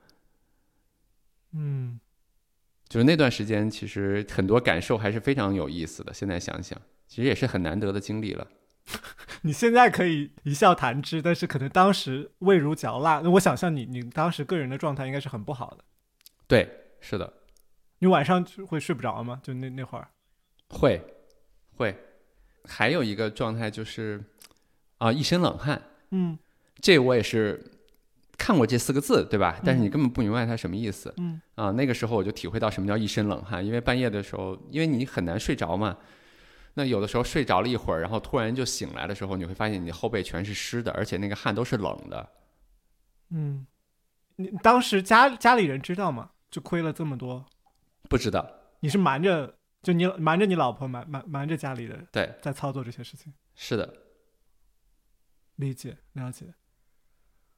[1.54, 2.00] 嗯，
[2.88, 6.14] 就是那段时间，其实很多感受还是非常有意思的。
[6.14, 8.48] 现在想想，其实也是很难得的经历了。
[9.44, 13.22] 你现在可以一笑谈之，但是可能当时味如嚼蜡。
[13.24, 15.84] 那我想象你，你当时个人的状态应该是很不好的。
[16.48, 16.68] 对，
[17.00, 17.32] 是的，
[18.00, 19.40] 你晚上会睡不着吗？
[19.44, 20.08] 就那那会儿。
[20.70, 21.00] 会，
[21.76, 21.96] 会。
[22.66, 24.24] 还有一个状态就是，
[25.00, 25.82] 啊，一身冷汗。
[26.12, 26.38] 嗯
[26.82, 27.62] 这我也是
[28.38, 29.60] 看过这四个字，对吧？
[29.66, 31.14] 但是你嗯根本不明白它什么意思。
[31.18, 35.98] 嗯啊，那个时候我就体会到什么叫一身冷汗，因为半夜的时候，因为你很难睡着嘛。
[36.76, 42.30] 那有的时候睡着了一会儿，然后突然就醒来的时候，你会发现你后背全是湿的，而且那个汗都是冷的。
[43.32, 43.66] 嗯，
[44.38, 46.30] 你当时家家里人知道吗？
[46.50, 47.46] 就亏了这么多，
[48.08, 53.34] 不知道，你是瞒着，就你瞒着你老婆，瞒瞒瞒着家里人对，在操作这些事情。
[53.56, 53.94] 是的，
[55.60, 56.54] 理解了解。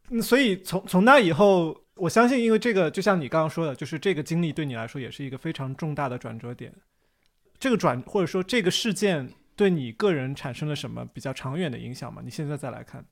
[0.09, 6.73] 嗯，所以从从那以后，我相信，因为这个，就像你刚刚说的，就是这个经历对你来说也是一个非常重大的转折点。
[7.59, 12.21] 这个转或者说这个事件对你个人产生了什么比较长远的影响吗？
[12.25, 13.05] 你现在再来看，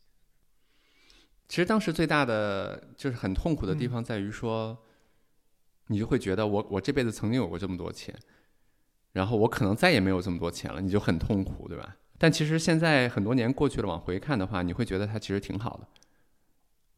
[1.48, 4.78] 其实当时最大的就是很痛苦的地嗯方在于说，
[5.88, 8.14] 你就会觉得我我这辈子曾经有过这么多钱，
[9.14, 11.96] 然后我可能再也没有这么多钱了，你就很痛苦，对吧？
[12.20, 15.88] 但其实现在很多年过去了，往回看的话，你会觉得它其实挺好的。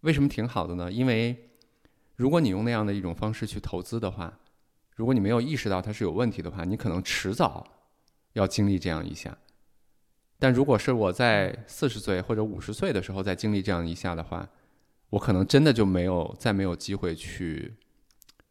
[0.01, 0.91] 为什么挺好的呢？
[0.91, 1.51] 因为
[2.15, 4.39] 如果你用那样的一种方式去投资的话，
[4.95, 7.65] 如果你没有意识到它是有问题的话，你可能迟早
[8.33, 9.37] 要经历这样一下。
[10.39, 14.49] 但如果是我在四十岁或者五十岁的时候再经历这样一下的话，
[15.11, 17.71] 我可能真的就没有再没有机会去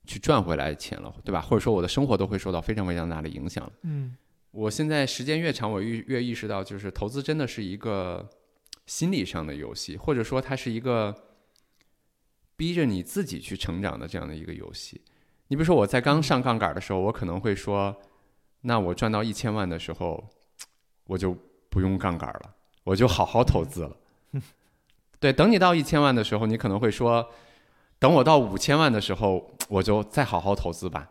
[0.05, 1.41] 去赚回来钱了，对吧？
[1.41, 3.69] 或者说我的生活都会受到非常非常大的影响。
[3.83, 4.17] 嗯
[4.53, 8.29] 我现在时间越长，我越越意识到，就是投资真的是一个
[8.87, 11.15] 心理上的游戏，或者说它是一个
[12.57, 15.01] 逼着你自己去成长的这样的一个游戏。
[15.49, 17.97] 你比如说，我在刚上杠杆的时候，我可能会说，
[18.63, 20.29] 那我赚到一千万的时候，
[21.05, 21.37] 我就
[21.69, 23.97] 不用杠杆了，我就好好投资了。
[25.21, 27.31] 对，等你到一千万的时候，你可能会说，
[27.99, 31.09] 等我到五千万的时候，我就再好好投资吧。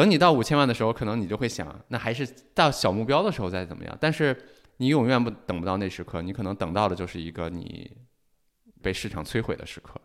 [0.00, 3.94] 等你到五千万的时候，可能你就会想，那还是到小目标的时候再怎么样。
[4.00, 4.34] 但是
[4.78, 7.94] 你永远不等不到那时刻，你可能等到的就是一个你
[8.80, 10.00] 被市场摧毁的时刻，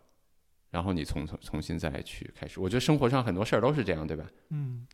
[0.68, 2.60] 然后你从重重新再去开始。
[2.60, 4.26] 我觉得生活上很多事儿都是这样，对吧？
[4.50, 4.86] 嗯。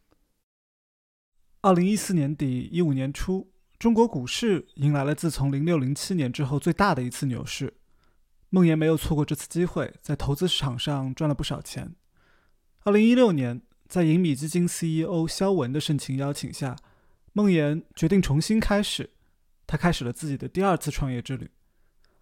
[1.62, 7.75] 二零一四年底一五年初，中国股市迎来了自从零六零七年之后最大的一次牛市。
[8.51, 11.97] 孟岩没有错过这次机会，在投资市场上赚了不少钱。
[12.85, 16.74] 二零一六年，在银米基金 CEO 肖文的盛情邀请下，
[17.35, 19.11] 孟岩决定重新开始，
[19.66, 21.50] 他开始了自己的第二次创业之旅。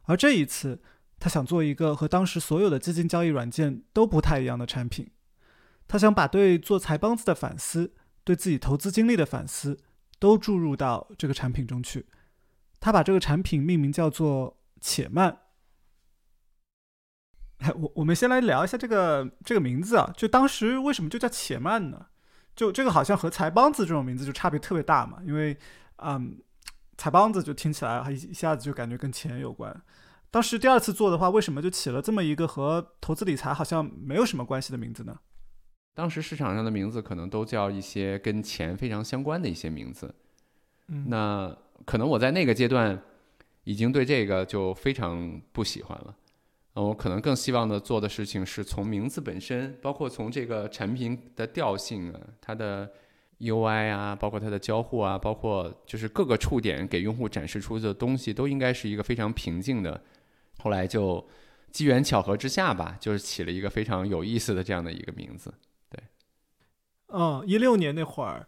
[0.03, 0.83] 而这一次，
[1.21, 5.13] 他想做一个和当时所有的基金交易软件都不太一样的产品。
[5.87, 9.79] 他想把对做财帮子的反思，对自己投资经历的反思，
[10.19, 12.07] 都注入到这个产品中去。
[12.81, 15.39] 他把这个产品命名叫做“且慢”。
[17.61, 22.07] 哎，我我们先来聊一下这个这个名字啊，就当时为什么就叫且慢呢？
[22.57, 25.57] 就这个好像和财帮子这种名字就差别特别大嘛，因为
[25.97, 26.39] 嗯，
[26.97, 29.75] 财帮子就听起来一一下子就感觉跟钱有关。
[30.31, 35.19] 当时第二次做的话，为什么就起了这么一个和投资理财好像没有什么关系的名字呢？
[35.95, 40.15] 当时市场上的名字可能都叫一些跟钱非常相关的一些名字。
[40.89, 43.01] 嗯，那可能我在那个阶段
[43.65, 46.15] 已经对这个就非常不喜欢了。
[46.75, 52.89] 呃，我可能更希望的做的事情是从名字本身，包括从这个产品的调性啊，它的
[53.41, 60.01] UI 啊，包括它的交互啊，包括就是各个触点给用户展示出的东西，都应该是一个非常平静的。
[60.59, 61.27] 后来就
[61.73, 65.53] 机缘巧合之下吧，就是起了一个非常有意思的这样的一个名字。
[65.89, 66.01] 对
[67.09, 68.47] 嗯，一六年那会儿，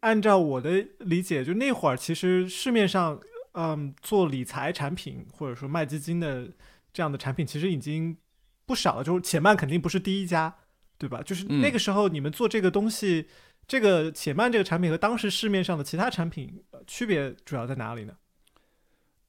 [0.00, 3.18] 按照我的理解，就那会儿其实市面上，
[3.52, 6.48] 嗯，做理财产品或者说卖基金的
[6.94, 8.16] 这样的产品，其实已经
[8.64, 9.04] 不少了。
[9.04, 10.56] 就是且慢肯定不是第一家，
[10.96, 11.20] 对吧？
[11.22, 13.28] 就是那个时候你们做这个东西，
[13.68, 18.16] 这个且慢这个产品和当时市面上的其他产品区别主要在哪里呢？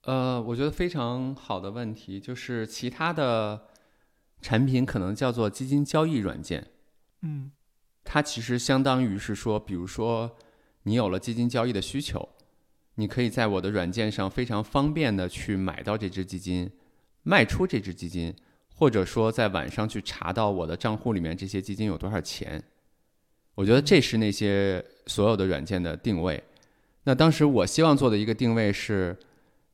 [0.03, 3.65] 呃，我觉得非常好的问题，就是其他的
[4.41, 6.67] 产品可能叫做基金交易软件，
[7.21, 7.51] 嗯。
[8.07, 10.37] 它其实相当于是说，比如说
[10.83, 12.29] 你有了基金交易的需求，
[12.97, 16.71] 你可以在我的软件上非常方便的去买到这只基金，
[17.25, 18.33] 卖出这只基金，
[18.73, 22.63] 或者说在晚上去查到我的账户里面这些基金有多少钱。
[23.55, 26.41] 我觉得这是那些所有的软件的定位。
[27.03, 29.17] 那当时我希望做的一个定位是，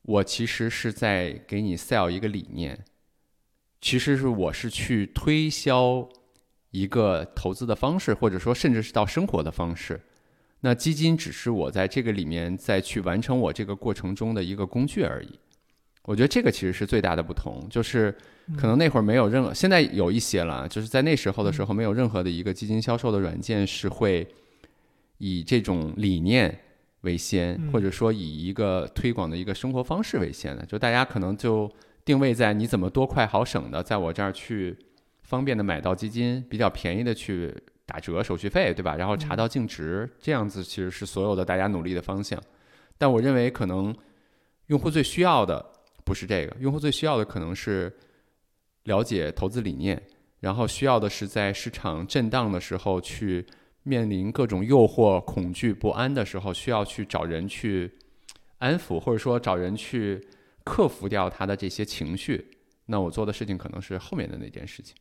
[0.02, 2.84] 我其实是在给你 sell 一个理念，
[3.80, 6.08] 其实是我是去推销。
[6.74, 10.00] 一个投资的方式，或者说甚至是到生活的方式，
[10.60, 15.38] 那基金只是我在这个里面再去完成我这个过程中的一个工具而已。
[16.04, 18.14] 我觉得这个其实是最大的不同，就是
[18.56, 24.26] 可能那会儿没有任何，现在有一些了，就是在那时候的时候，没有任何的一个基金销售的软件是会
[25.18, 26.58] 以这种理念
[27.02, 30.64] 为先，或者说以一个推广的一个生活方式为先的。
[30.66, 31.70] 就大家可能就
[32.04, 34.76] 定位在你怎么多快好省的，在我这儿去。
[35.22, 37.54] 方便的买到基金，比较便宜的去
[37.86, 38.96] 打折手续费，对吧？
[38.96, 42.38] 然后查到净值，这样子其实是所有的大家努力的方向。
[42.98, 43.96] 但我认为可能
[44.66, 45.64] 用户最需要的
[46.04, 47.92] 不是这个，用户最需要的可能是
[48.84, 50.02] 了解投资理念，
[50.40, 53.46] 然后需要的是在市场震荡的时候去
[53.82, 57.92] 面临各种诱惑、恐惧、不安的时候，需要去找人去
[58.58, 60.24] 安抚，或者说找人去
[60.64, 62.58] 克服掉他的这些情绪。
[62.86, 64.96] 那我做的事情可能是后面的那件事情。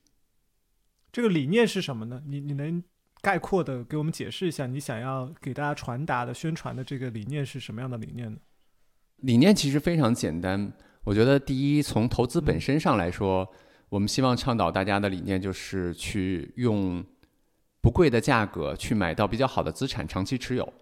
[1.11, 2.21] 这个理念是什么呢？
[2.25, 2.81] 你你能
[3.21, 8.39] 概括的给我们解释一下，你想要给大家传达的、宣传的这个理念是什么样的理念呢？
[9.17, 10.71] 理念其实非常简单，
[11.03, 13.47] 我觉得第一，从投资本身上来说，
[13.89, 17.03] 我们希望倡导大家的理念就是去用
[17.81, 20.73] 不贵的价格去买到比较好的资产，长期持有。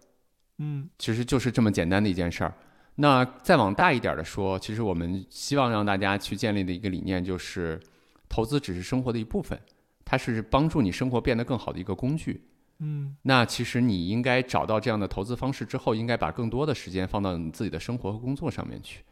[0.57, 2.53] 嗯，其实就是这么简单的一件事儿。
[2.95, 7.79] 那再往大一点的说，其实我们希望让大家去建立的一个理念就是，
[8.27, 9.59] 投资只是生活的一部分。
[10.03, 12.43] 它是帮助你生活变得更好的一个工具，
[12.79, 19.03] 嗯，那其实你应该找到这样的投资方式之后，应该把更多的时间放到你自己的生活和工作上面去，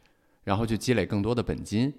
[0.48, 1.92] 然后去积累更多的本金，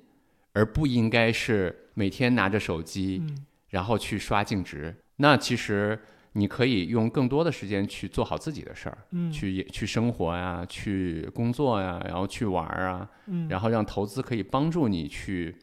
[0.54, 3.22] 而不应该是每天拿着手机，
[3.70, 4.96] 然后去刷净值。
[5.18, 6.00] 那其实
[6.34, 15.56] 你可以用更多的时间去做好自己的事儿，嗯，去去生活呀，去工作呀，然后去玩儿啊，嗯，然后让投资可以帮助你去。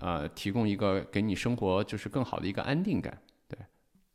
[0.00, 3.33] 呃，提供一个给你生活就是更好的一个安定感，对，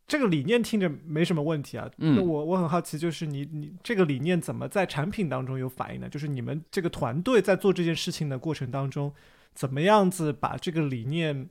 [0.09, 1.89] 这个理念听着没什么问题啊。
[1.99, 6.09] 嗯，那我我很好奇，就是你你这个理念怎么在产品当中有反应呢？
[6.09, 9.13] 就是你们这个团队在做这件事情的过程当中，
[9.53, 11.49] 怎么样子把这个理念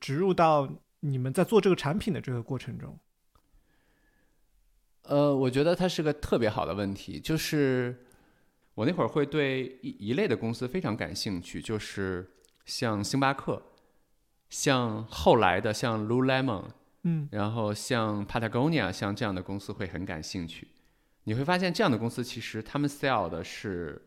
[0.00, 0.66] 植入到
[1.00, 2.98] 你们在做这个产品的这个过程中？
[5.02, 8.06] 呃，我觉得它是个特别好的问题，就是
[8.74, 12.30] 我那会儿会对一一类的公司非常感兴趣，就是。
[12.68, 13.62] 像星巴克，
[14.50, 16.64] 像后来的像 Lululemon，
[17.04, 20.68] 嗯，然后像 Patagonia，像这样的公司会很感兴趣。
[21.24, 24.00] 你会发现，这样的公司其实他们 sell 的是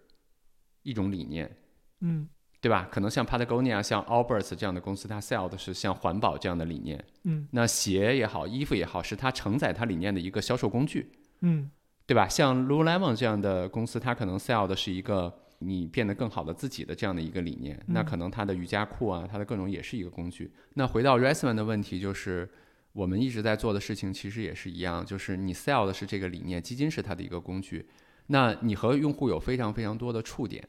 [0.84, 1.58] 一种理念，
[2.00, 2.28] 嗯，
[2.60, 2.88] 对吧？
[2.92, 7.48] 可能像 Patagonia、像 Allbirds 这样的公司，它 sell 的是像环保这样的理念，嗯。
[7.52, 11.12] 那鞋也好，衣服也好，是它承载它理念的一个销售工具，
[11.42, 11.70] 嗯，
[12.06, 12.28] 对吧？
[12.28, 15.38] 像 Lululemon 这样的公司，它可能 sell 的是一个。
[15.64, 20.52] 你变得更好的自己的这样的一个理念，那可能它的瑜伽裤啊，它的各种也是一个工具。
[20.74, 22.50] 那回到 Resman 的问题，就是
[22.94, 27.88] 我们一直在做的事情其实也是一样，就是你 sell 的是这个理念，基金是它的一个工具。
[28.28, 30.66] 那你和用户有非常非常多的触点，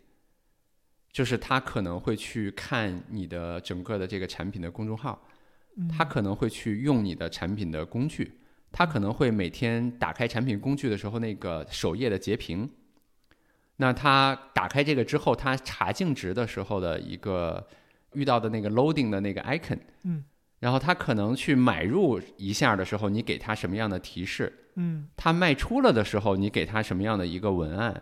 [1.12, 5.28] 就是他可能会去看你的整个的这个产品的公众号，
[5.88, 8.32] 他可能会去用你的产品的工具，
[8.72, 12.68] 他可能会每天打开产品工具的时候那个首页的截屏。
[13.76, 17.66] 那他打开这个之后，他查净值的时候的一个
[18.12, 20.24] 遇到的那个 loading 的那个 icon，嗯，
[20.62, 24.70] 然后他可能去买入一下的时候，你给他什么样的提示？
[24.76, 28.00] 嗯，他卖出了的时候，你给他什么样的一个文案？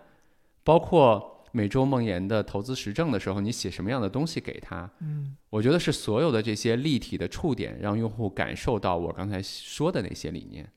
[0.62, 4.90] 包括每周梦妍的投资实证的时候，你写什么样的东西给他？
[5.00, 10.70] 嗯我觉得是所有的这些立体的触点，让用户感受到我刚才说的那些理念。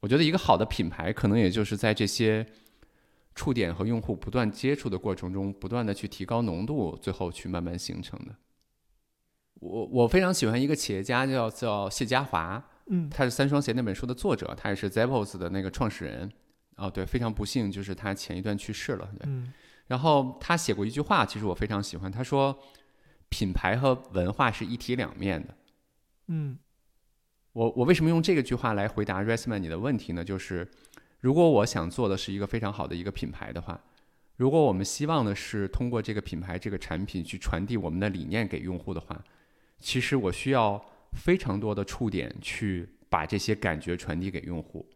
[0.00, 2.44] 我觉得一个好的品牌，可能也就是在这些
[3.36, 8.34] 触点和用户不断接触的过程中，不断的去提高浓度，最后去慢慢形成的。
[9.60, 16.30] 我我非常喜欢一个企业家叫叫谢家华，嗯他是《三双鞋》那本书的作者，他也是 Zappos 的那个创始人。
[16.76, 19.08] 哦，对，非常不幸，就是他前一段去世了。
[19.18, 19.52] 对，嗯
[19.86, 22.58] 然后他写过一句话，其实我非常喜欢，他说
[23.30, 25.54] ：“品牌和文化是一体两面的。
[26.26, 26.58] 嗯”
[27.54, 30.22] 我我为什么用这个句话来回答 Resman 你的问题呢？
[30.22, 30.68] 就是
[31.20, 33.80] 如果我想做的是一个非常好的一个品牌的话，
[34.36, 39.24] 如果我们希望的是通过这个品牌这个产品去传递我们的理念给用户的话，
[39.78, 44.88] 其实我需要非常多的触点去把这些感觉传递给用户。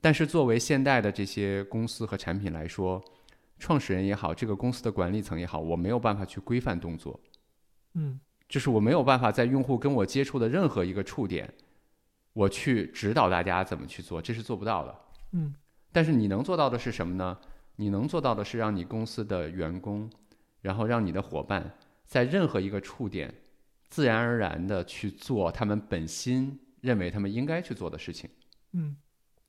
[0.00, 3.02] 但是作为现代的这些公司和产品来说，
[3.58, 7.20] 创始人也好，这个公司的管理层也好，我没有办法去规范动作，
[7.94, 8.18] 嗯
[8.48, 11.52] 就是我没有办法在用户跟我接触的任何一个触点，
[12.32, 15.00] 我去指导大家怎么去做，这是做不到的。
[15.32, 15.54] 嗯
[15.92, 17.38] 但是你能做到的是什么呢？
[17.76, 20.10] 你能做到的是让你公司的员工，
[20.62, 21.74] 然后让你的伙伴
[22.06, 23.34] 在任何一个触点，
[23.90, 28.30] 自然而然的去做他们本心认为他们应该去做的事情。
[28.72, 28.96] 嗯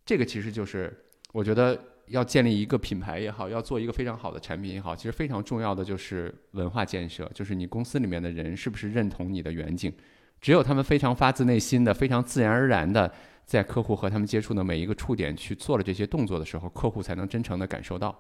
[0.04, 9.94] 这个其实就是我觉得要建立一个品牌也好，要做一个非常好的产品也好，其实非常重要的就是文化建设，就是你公司里面的人是不是认同你的远景。
[10.42, 13.14] 只有他们非常发自内心的、非常自然而然的，
[13.46, 18.20] 在客户和他们接触的每一个触点去做了这些动作的时候，客户才能真诚的感受到，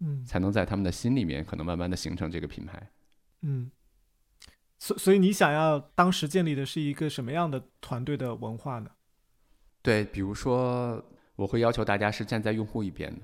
[0.00, 2.90] 嗯才能在他们的心里面可能慢慢的形成这个品牌。
[3.40, 3.70] 嗯。
[4.78, 8.90] 所所以你想要当时建立的是一个什么样的团队的文化呢？
[9.82, 11.04] 对，比如说
[11.36, 13.22] 我会要求大家是站在用户一边的。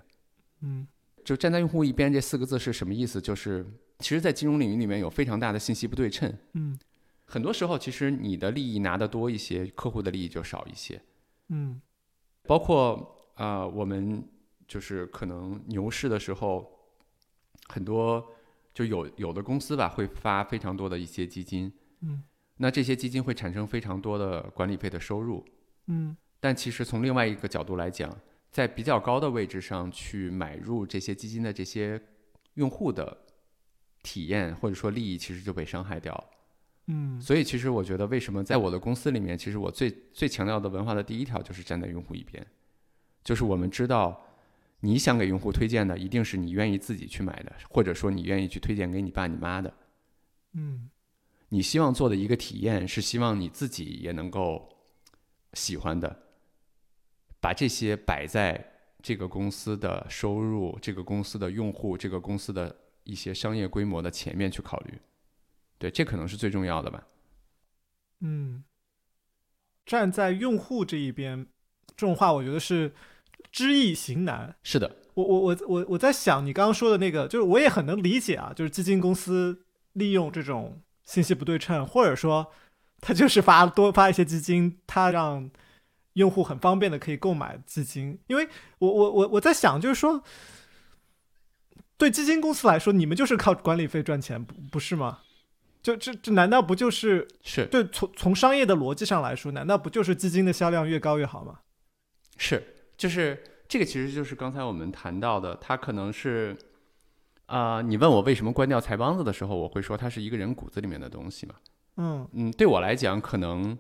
[0.61, 0.87] 嗯
[1.25, 3.21] 就站在用户一边这四个字是什么意思？
[3.21, 3.65] 就是
[4.01, 6.79] 其实，在金融领域里面有非常大的信息不对称，嗯
[7.25, 11.01] 很多时候其实你的利益拿得多一些，客户的利益就少一些。
[11.49, 11.81] 嗯
[12.43, 14.29] 包括呃，我们
[14.67, 16.69] 就是可能牛市的时候，
[17.69, 18.27] 很多
[18.73, 22.23] 就有有的公司吧会发非常多的一些基金，嗯。
[22.59, 25.45] 那这些基金会产生非常多的管理费的收入，
[25.87, 26.17] 嗯。
[26.39, 28.15] 但其实从另外一个角度来讲，
[28.51, 32.01] 在比较高的位置上去买入这些基金的这些
[32.55, 33.17] 用户的
[34.03, 36.25] 体验或者说利益，其实就被伤害掉了。
[36.87, 37.21] 嗯。
[37.21, 42.47] 所以其实我觉得，为什么在我的公司里面，其实我最最强调的文化的第一条就是站在用户一边，
[43.25, 44.21] 就是我们知道
[44.85, 49.73] 你想给用户推荐的，一定是你愿意自己去买的，或者说你愿意去推荐给你爸你妈的。
[50.55, 50.91] 嗯
[51.51, 54.69] 你希望做的一个体验是希望你自己也能够
[55.53, 56.25] 喜欢的，
[57.41, 58.73] 把这些摆在
[59.03, 62.75] 这个公司的收入、这个公司的用户、这个公司的
[63.05, 64.99] 一些商业规模的前面去考虑。
[65.79, 67.07] 对，这可能是最重要的吧。
[68.21, 68.65] 嗯，
[69.85, 71.47] 站在用户这一边，
[71.89, 72.95] 这种话我觉得是
[73.51, 74.55] 知易行难。
[74.63, 79.65] 是的，我我我我我在想你刚刚说的那个，就是我也很能理解啊，就是基金公司
[79.95, 82.53] 利用这种信息不对称，或者说
[83.01, 85.51] 他就是发多发一些基金，他让
[86.15, 88.19] 用户很方便的可以购买基金。
[88.27, 90.23] 因为我我我我在想，就是说，
[91.97, 95.21] 对基金公司来说，你们就是靠管理费赚钱，不不是吗？
[95.83, 101.59] 就这这难道不就是是对从从商业的逻辑上来说，难道不就是基金的销量越高越好吗？
[102.37, 103.37] 是，就是
[103.67, 106.57] 这个，其实就是刚才我们谈到的，它可能是，
[107.47, 111.57] 啊、你问我为什么关掉财帮子的时候，我会说它是一个人骨子里面的东西嘛。
[111.97, 113.77] 嗯嗯，对我来讲，可能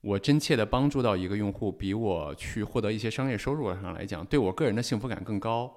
[0.00, 5.76] 我真切的帮助到一个用户，比我去获得一些商业收入上来讲，对我个人的幸福感更高。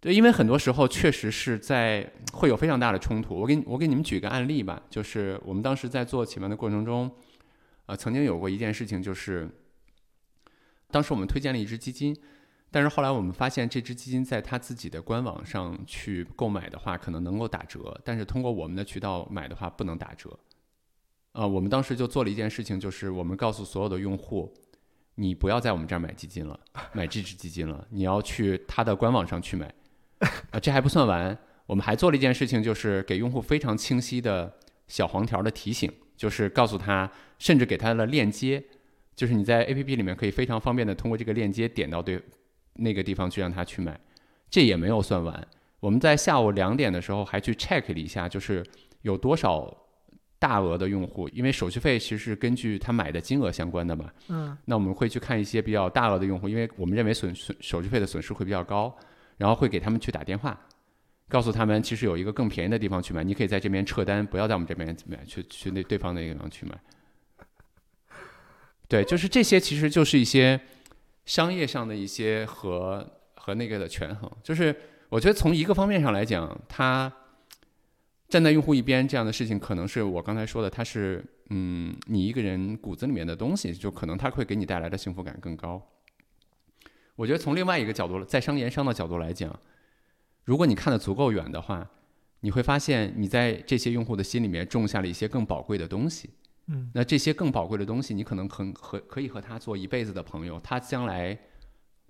[0.00, 3.34] 对，因为很多时候确实是在会有非常大的冲突。
[3.34, 7.10] 我给你我给你们举个案例吧，就是我们当时在做启蒙的过程中，
[7.84, 9.46] 呃，曾经有过一件事情，就是
[10.90, 12.16] 当时我们推荐了一只基金，
[12.70, 20.38] 但是后来我们发现这只基金在它自己的官网上去购买的话，可能能够打折，但是通过我们的渠道买的话不能打折。
[21.32, 24.52] 呃，我们当时就做了一件事情，就是我们告诉所有的用户，
[25.14, 26.58] 你不要在我们这儿买基金了，
[26.92, 29.72] 买这只基金了，你要去它的官网上去买。
[30.50, 34.52] 啊、这还不算完，我们还做了一件事情，就是给用户非常清晰的
[34.88, 38.62] 小黄条的提醒，就是告诉他，甚至给他的链接，
[39.20, 42.18] 就是你在 APP 里面可以非常方便的通过这个链接点到对
[42.76, 44.00] 那个地方去让他去买。
[44.48, 45.46] 这也没有算完，
[45.78, 48.64] 我们在下午两点的时候还去 check 了一下，就是
[49.02, 49.76] 有多少
[50.38, 54.10] 大额的用户，因为手续费其实是根据他买的金额相关的嘛。
[54.28, 58.96] 嗯那我们会去看一些比较大额的用户，因为我们认为损损手续费的损失会比较高。
[59.36, 60.60] 然后会给他们去打电话，
[61.26, 66.78] 告诉他们其实有一个更便宜的地方去买，你可以在这边撤单，不要在我们这边买，去去那对方那个地方去买。
[68.90, 70.60] 对，就是这些，其实就是一些
[71.24, 74.28] 商业上的一些和和那个的权衡。
[74.42, 74.74] 就是
[75.08, 77.10] 我觉得从一个方面上来讲，它
[78.28, 85.80] 站在用户一边这样的事情，可能是我刚才说的，它是嗯，你一个人骨子里面的东西，就可能它会给你带来的幸福感更高。
[87.14, 89.56] 我觉得从另外一个角度，在商言商的角度来讲，
[90.42, 91.88] 如果你看得足够远的话，
[92.40, 96.30] 你会发现你在这些用户的心里面种下了一些更宝贵的东西。
[96.72, 101.36] 嗯那这些更宝贵的东西，你可能很和可以和他做一辈子的朋友，他将来，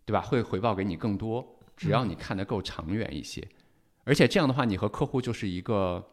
[0.05, 0.21] 对吧？
[0.21, 3.47] 会回报给你更多，只要你看得够长远一些。
[4.05, 6.05] 而且这样的话，你和客户就是一个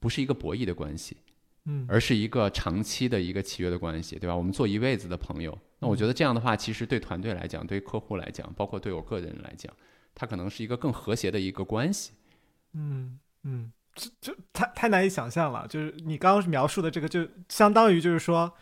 [0.00, 1.16] 不是一个博弈的关系，
[1.64, 4.34] 嗯而是一个长期的一个契约的关系，对吧？
[4.34, 5.56] 我们做一辈子的朋友。
[5.78, 9.72] 那我觉得这样的话，其实对团队来讲，对客户来讲，包括对我个人来讲，
[10.14, 12.12] 它可能是一个更和谐的一个关系。
[12.72, 15.66] 嗯嗯，这这太太难以想象了。
[15.68, 18.52] 就是你刚刚描述的这个，就相当于就是说，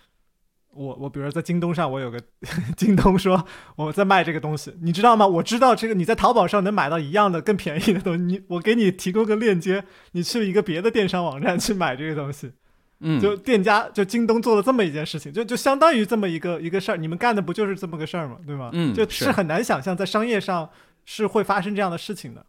[0.70, 2.18] 我我比如说在京东上，我有个
[2.76, 3.44] 京东说
[3.76, 5.26] 我在卖这个东西，你知道吗？
[5.26, 12.52] 我知道这个你在淘宝上能买到一样的更便宜的东西，你我给你提供个链接，你去一个别的电商网站去买这个东西。
[13.00, 18.38] 嗯， 就店家就京东做了这么一件事情，就就相当于这么一个一个事儿，你们干的不就是这么个事儿吗？
[18.46, 18.70] 对吗？
[18.72, 20.70] 嗯就是很难想象在商业上
[21.04, 22.46] 是会发生这样的事情的。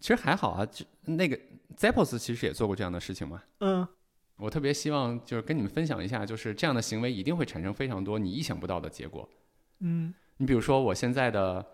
[0.00, 1.38] 其实还好啊，就那个
[1.76, 3.42] Zappos 其实也做过这样的事情嘛。
[3.60, 3.86] 嗯
[4.36, 9.28] 我特别希望就是跟你们分享一下，就是这样的行为一定会产生非常多你意想不到的结果。
[9.80, 11.66] 嗯你比如说，我现在的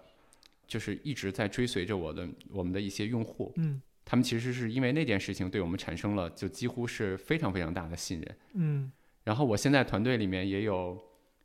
[0.66, 8.36] 就是一直在追随着我的我们的一些用户，嗯他们其实是因为那件事情对我们产生了就几乎是非常非常大的信任。
[8.54, 8.92] 嗯
[9.24, 10.98] 然后我现在团队里面也有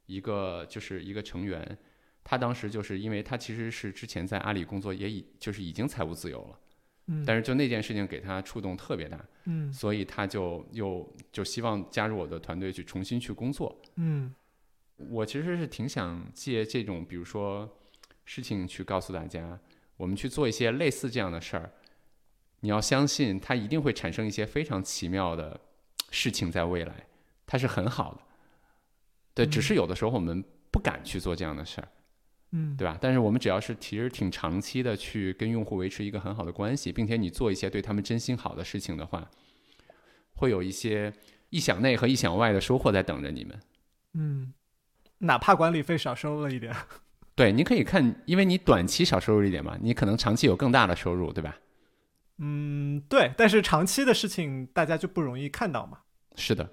[0.06, 1.78] 一个就是一个成员，
[2.24, 6.60] 他当时就是因为他其实是之前在阿里工作，也已就是已经财务自由了，
[7.12, 9.74] 嗯，但是就那件事情给他触动特别大，嗯。
[9.74, 13.76] 所以他就又就希望加入我的团队去重新去工作。
[13.96, 14.34] 嗯。
[14.96, 17.68] 我其实是挺想借这种比如说
[18.26, 19.60] 事情去告诉大家，
[19.98, 21.72] 我们去做一些类似这样的事儿，
[22.60, 25.60] 你要相信它一定会产生一些非常奇妙的
[26.12, 27.08] 事情在未来，
[27.48, 28.22] 它是很好的。
[29.34, 31.99] 对，只是有的时候我们不敢去做这样的事儿，嗯
[32.78, 32.98] 对吧？
[33.00, 39.30] 但是我们只要是其实挺长期的去跟用户维持一个很好的关系，并且你做一些对他们真心好的事情的话，
[40.34, 41.14] 会有一些
[41.52, 43.60] 意想内和意想外的收获在等着你们。
[44.14, 44.54] 嗯，
[45.20, 46.76] 哪怕管理费少收了一点。
[47.36, 51.58] 对，你可以看，因为你短期少收入一点嘛，你可能长期有更大的收入，对吧？
[52.40, 56.00] 嗯，对，但是长期的事情大家就不容易看到嘛。
[56.36, 56.70] 是的，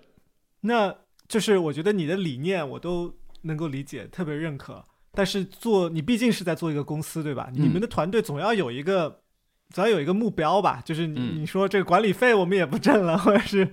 [0.61, 0.97] 那
[1.29, 4.85] 就是我觉得你的理念我都能够理解，特别认可。
[5.17, 7.51] 但是做你毕竟是在做一个公司，对吧？
[7.55, 9.23] 你们的团队总要有一个，
[9.71, 10.83] 总要有一个目标吧？
[10.85, 13.71] 就是你嗯你说这个管理费我们也不挣了， 或者是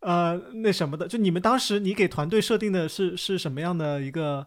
[0.00, 1.06] 呃那什么的。
[1.06, 4.46] 就你们当时你给团队设定的是是什么样的一个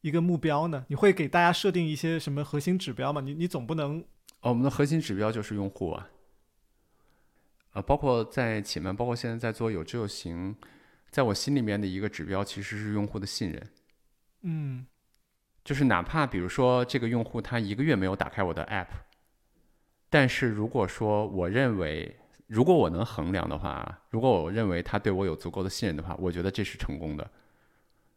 [0.00, 0.84] 一个目标呢？
[0.88, 3.20] 你会给大家设定一些什么核心指标吗？
[3.20, 4.00] 你你总不能
[4.40, 6.08] 哦，我们的核心指标就是用户啊，
[7.72, 10.54] 呃，包括在前面，包括现在在做有知有行，
[11.10, 13.66] 在我心里面的一个指标其实是用户的信任，
[14.42, 14.86] 嗯
[15.64, 18.86] 就是哪怕比如说这个用户他一个月没有打开我的 app，
[20.10, 22.14] 但是如果说我认为，
[22.46, 27.28] 如果我能衡量的话，如果我认为他对我有足够的信任的话，我觉得这是成功的。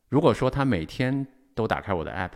[0.10, 1.26] 如果说他每天
[1.56, 2.32] 都打开我的 app，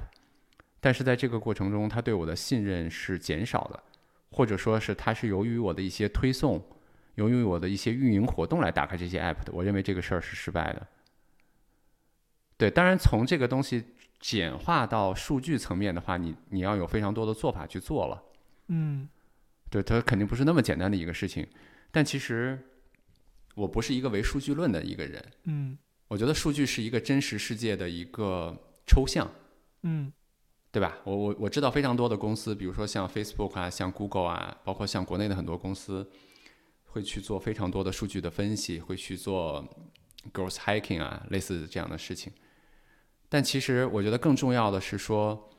[0.79, 3.83] 但是在这个过程中他对我的信任是减少的，
[4.31, 6.63] 或者说是他是由于我的一些推送，
[7.15, 10.87] 由于我的一些运营活动来打开这些 app 的，我认为这个事儿是失败的。
[12.57, 13.83] 对，当然从这个东西
[14.21, 18.23] 简化到数据层面的话，你你要有非常多的做法去做了。
[18.67, 19.09] 嗯
[19.69, 21.45] 对，它肯定不是那么简单的一个事情。
[21.91, 22.57] 但其实
[23.55, 28.55] 我不是一个唯数据论的一个人，嗯我觉得数据是一个真实世界的一个
[28.85, 29.29] 抽象，
[29.83, 30.11] 嗯
[30.71, 30.97] 对吧？
[31.03, 36.09] 我我我知道非常多的公司，比如说像 Facebook 啊、像 Google 啊，包括像国内的很多公司，
[36.85, 39.67] 会去做非常多的数据的分析，会去做
[40.31, 42.31] growth hacking 啊，类似这样的事情。
[43.33, 45.49] 但其实我觉得更重要的是说，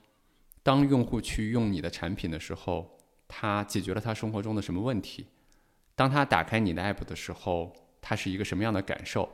[0.63, 5.29] 当用户去用你的产品的时候，他解决了他生活中的什么问题？
[5.95, 9.27] 当他打开你的 app 的时候，他是一个什么样的感受？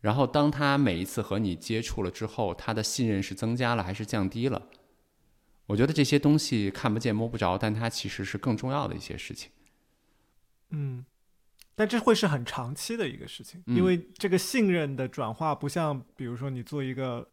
[0.00, 4.68] 然后，当他每一次和你接触了之后，他的信任是增加了还是降低了？
[5.66, 9.52] 我觉得这些东西看不见摸不着，但它其实是更重要的一些事情。
[10.70, 11.04] 嗯，
[11.76, 17.28] 但这会是很长期的一个事情，嗯因为这个信任的转化不像，比如说你做一个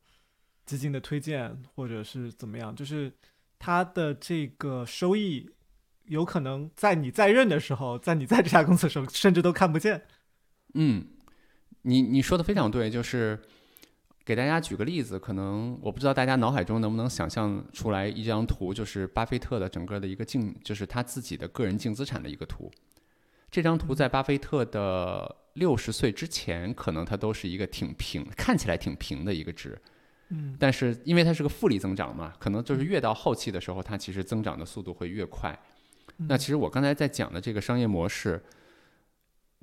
[0.66, 3.12] 基金的推荐，或者是怎么样，就是
[3.58, 5.50] 它的这个收益
[6.08, 10.04] 有可能在你在任的时候，在你在这家公司的时候，甚至都看不见。
[10.74, 11.08] 嗯，
[11.84, 13.40] 你你说的非常对，就是
[14.26, 22.70] 给大家举个例子，可能我不知道大家脑海中能不能想象出来一张图，就是巴菲特的整个的一个净，就是他自己的个人净资产的一个图。
[23.54, 29.80] 这张图在巴菲特的六十岁之前，可能它都是一个挺平，看起来挺平的一个值。
[30.30, 35.56] 嗯但是因为它是个复利增长嘛，可能就是越到后期的时候，它其实增长的速度会越快。
[36.18, 38.44] 那其实我刚才在讲的这个商业模式，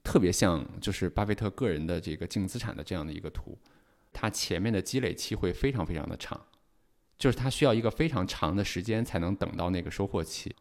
[0.05, 3.59] 特别像就是巴菲特个人的这个净资产的这样的一个图，
[4.12, 6.41] 它前面的积累期会非常非常的长，
[7.18, 10.55] 就是它需要一个非常长的时间才能等到那个收获期。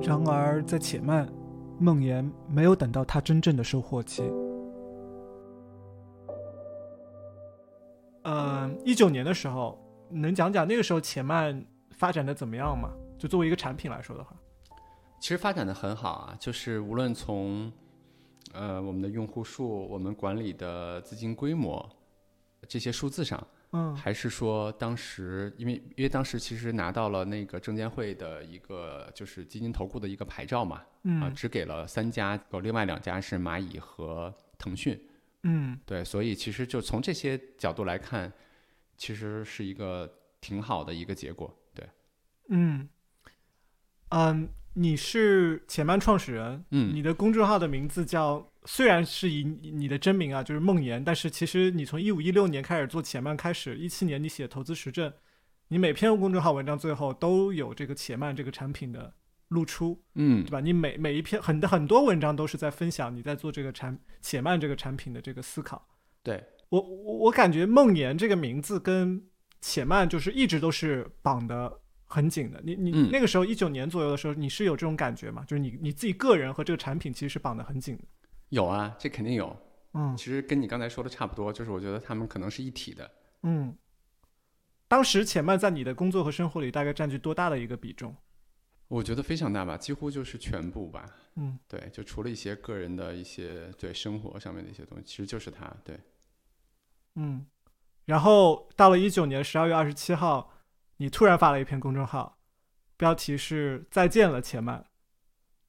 [0.00, 1.28] 然而，在且慢，
[1.78, 4.22] 梦妍没有等到他真正的收获期。
[8.22, 9.78] 嗯，一九年的时候，
[10.10, 12.90] 能讲讲那个时候且慢发展的怎么样吗？
[13.18, 14.34] 就作为一个产品来说的话，
[15.20, 17.70] 其实发展的很好啊，就是无论从
[18.54, 21.86] 呃我们的用户数、我们管理的资金规模
[22.66, 23.94] 这些数字上，嗯。
[23.96, 34.98] 还是说当时因为因为当时其实拿到了那个证监会的一个就是基金投顾的一个牌照嘛，啊，嗯只给了三家，有另外两家是蚂蚁和腾讯，
[35.42, 35.78] 嗯。
[35.84, 38.32] 对，所以其实就从这些角度来看，
[38.96, 41.88] 其实是一个挺好的一个结果，对，
[42.48, 42.88] 嗯
[44.10, 46.94] 嗯，你是前班创始人，嗯。
[46.94, 55.10] 你的公众号的名字叫，虽然是以你你的真名啊，就是梦妍，但是其实你从一五一六年开始做且慢开始，一七年你写投资实证，
[55.68, 59.14] 你每篇公众号文章最后都有这个且慢这个产品的
[59.48, 60.60] 露出，嗯对吧？
[60.60, 65.88] 你每每一篇很很多文章都是在分享你在做这个产且慢这个产品的这个思考。
[66.22, 69.24] 对，我我我感觉梦妍这个名字跟
[69.62, 71.72] 且慢就是一直都是绑的
[72.04, 72.60] 很紧的。
[72.62, 75.42] 你你嗯那个时候一九年左右的时候，你是有这种感觉吗？
[75.46, 78.04] 就是你你自己个人和这个产品其实是绑得很紧的。
[78.50, 79.56] 有啊，这肯定有，
[79.92, 83.10] 嗯其实跟你刚才说的差不多，就是我觉得他们可能是一体的。
[83.42, 83.76] 嗯。
[84.86, 88.16] 当时且慢在你的工作和生活里大概占据多大的一个比重？
[88.88, 91.04] 我觉得非常大吧，几乎就是全部吧。
[91.36, 95.70] 嗯对，就除了一些个人的一些对生活上面的一些东西，其实就是它。
[95.84, 96.00] 对，
[97.16, 97.44] 嗯。
[98.06, 100.50] 然后到了一九年十二月二十七号，
[100.96, 102.38] 你突然发了一篇公众号，
[102.96, 104.82] 标题是“再见了，且慢”。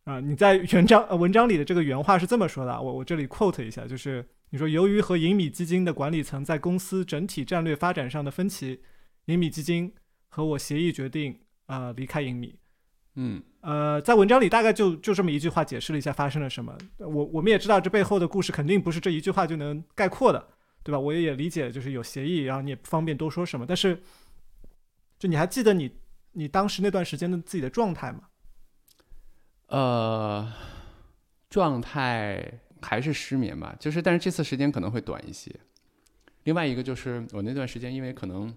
[0.09, 8.81] 啊，你在原章呃文章里的这个原话是这么说的，我我这里 quote 一下，就是你说由于和银米基金的管理层在公司整体战略发展上的分歧，
[9.25, 9.93] 银米基金
[10.27, 12.55] 和我协议决定呃离开银米。
[13.17, 16.75] 嗯呃，在文章里大概就就这么一句话解释了一下发生了什么。
[16.97, 20.43] 我我们也知道这背后的故事肯定不是这一句话就能概括的，
[20.81, 20.97] 对吧？
[20.97, 23.63] 我也理解就是有协议，然后你也不方便多说什么。
[23.63, 24.01] 但是，
[25.19, 25.91] 就你还记得你
[26.31, 28.21] 你当时那段时间的自己的状态吗？
[29.69, 30.51] 呃，
[31.49, 32.43] 状态
[32.81, 35.53] 还是失眠吧，就是但是这次时间可能会短一些。
[36.43, 38.53] 另外一个就是我那段时间因为可能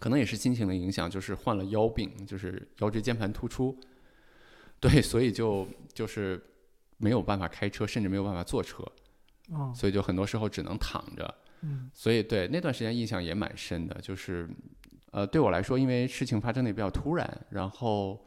[0.00, 3.78] 可能也是心情的影响，就是患了腰病，就是腰椎间盘突出，
[4.80, 6.42] 对，所以就就是
[6.96, 8.82] 没有办法开车，甚至没有办法坐车，
[9.50, 11.34] 哦，所以就很多时候只能躺着。
[11.66, 14.48] 嗯所以对那段时间印象也蛮深的，就是
[15.12, 18.22] 呃对我来说，因为事情发生的也比较突然，然后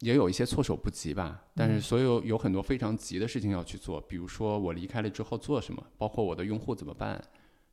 [0.00, 1.44] 也有一些措手不及吧。
[1.54, 7.22] 但是嗯所有有很多非常急的事情要去做，比如说我离开了之后做什么，包括我的用户怎么办，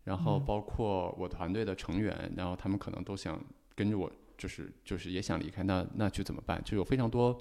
[0.03, 3.43] 然后嗯包括我团队的成员，然后他们可能都想
[3.75, 6.61] 跟着我，就是就是也想离开，那那去怎么办？
[6.63, 7.37] 就有非常多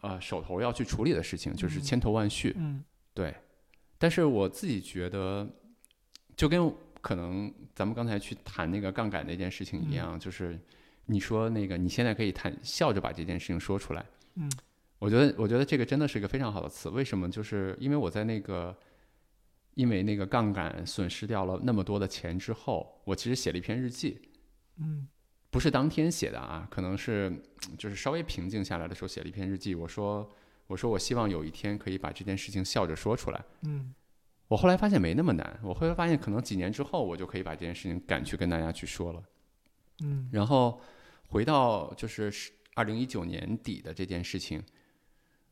[0.00, 2.54] 呃手头要去处理的事情，就是嗯千头万绪。
[2.56, 3.34] 嗯对，
[3.98, 5.48] 但是我自己觉得，
[6.36, 10.58] 就跟可能咱们刚才去谈那个杠杆那件事情一样，就是
[11.10, 14.04] 你说那个你现在可以谈笑着把这件事情说出来，
[14.34, 14.50] 嗯，
[14.98, 16.88] 我觉得我觉得这个真的是一个非常好的词。
[16.90, 17.30] 为什么？
[17.30, 18.76] 就是因为我在那个
[19.74, 24.20] 因为那个杠杆损失掉了那么多的钱之后，我其实写了一篇日记，
[24.78, 25.08] 嗯
[25.50, 27.32] 不是当天写的啊，可能是
[27.78, 29.74] 就是稍微平静下来的时候写了一篇日记。
[29.74, 30.30] 我说
[30.66, 33.42] 我说我希望有一天可以把这件事情笑着说出来。
[33.62, 33.94] 嗯
[34.48, 39.22] 我后来发现没那么难，我后来发现可能几年之后我就可以把这件事情敢去跟大家去说了。
[40.00, 40.80] 嗯然后
[41.28, 42.30] 回到就是
[42.74, 44.62] 二零一九年底的这件事情，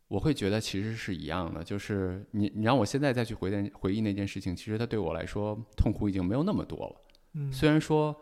[0.09, 7.01] 我会觉得其实是一样的，就是你你让我现在再去回念回忆那件事情，其实它对我来说痛苦已经没有那么多了。
[7.35, 8.14] 嗯虽然说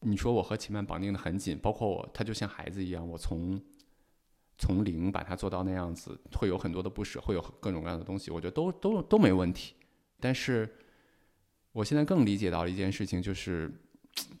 [0.00, 3.60] 你说我和奇曼绑定的很紧，包括我，他就像孩子一样，我从
[4.58, 9.74] 从零把它做到那样子，会有很多的不舍，会有各种各样的东西，我觉得都都都没问题。
[10.20, 10.68] 但是
[11.72, 13.70] 我现在更理解到了一件事情，就是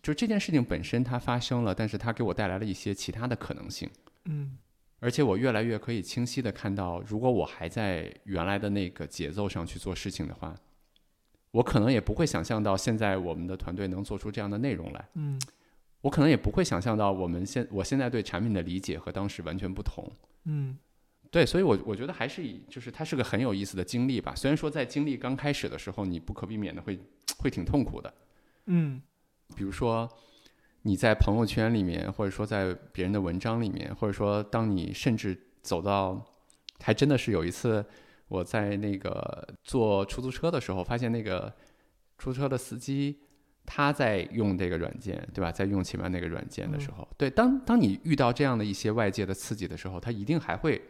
[0.02, 3.88] 就这件事情本身它发生了，但是它给我带来了一些其他的可能性。
[4.26, 4.58] 嗯
[5.00, 10.54] 而且我越来越可以清晰的看到，如果我还在原来的那个节奏上去做事情的话，
[11.50, 15.08] 我可能也不会想象到现在我们的团队能做出这样的内容来。
[15.14, 15.38] 嗯
[16.00, 20.10] 我可能也不会想象到我们现我现在对产品的理解和当时完全不同。
[20.44, 20.78] 嗯
[21.30, 24.34] 对，所以我我觉得还是以就是它是个很有意思的经历吧。
[24.34, 26.98] 虽然说在经历刚开始的时候，你不可避免的会
[27.38, 28.14] 会挺痛苦的。
[28.66, 29.02] 嗯
[29.56, 30.08] 比如说
[30.82, 36.24] 你在朋友圈里面，或者说在别人的文章里面，或者说当你甚至走到，
[36.80, 37.84] 还真的是有一次
[38.28, 41.52] 我在那个坐出租车的时候，发现那个
[42.18, 43.18] 出租车的司机
[43.64, 45.50] 他在用这个软件，对吧？
[45.50, 50.82] 在用前面那个软件的时候，对，当当你遇到这样的一些外界的刺激的时候，他一定还会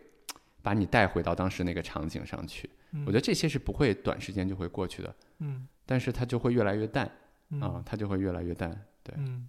[0.62, 2.68] 把你带回到当时那个场景上去。
[3.07, 7.11] 我觉得这些是不会短时间就会过去的，嗯但是它就会越来越淡
[7.55, 8.86] 嗯啊，它就会越来越淡。
[9.02, 9.48] 对，嗯，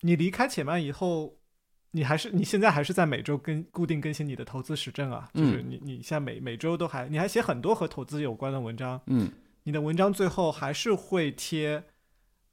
[0.00, 1.38] 你离开且慢以后，
[1.92, 5.28] 你还是你现在还是在每周跟固定更新你的投资实证啊？
[5.34, 9.30] 就是嗯你你现在每每周都还你还写很多和投资有关的文章，嗯。
[9.64, 11.82] 你的文章最后还是会贴。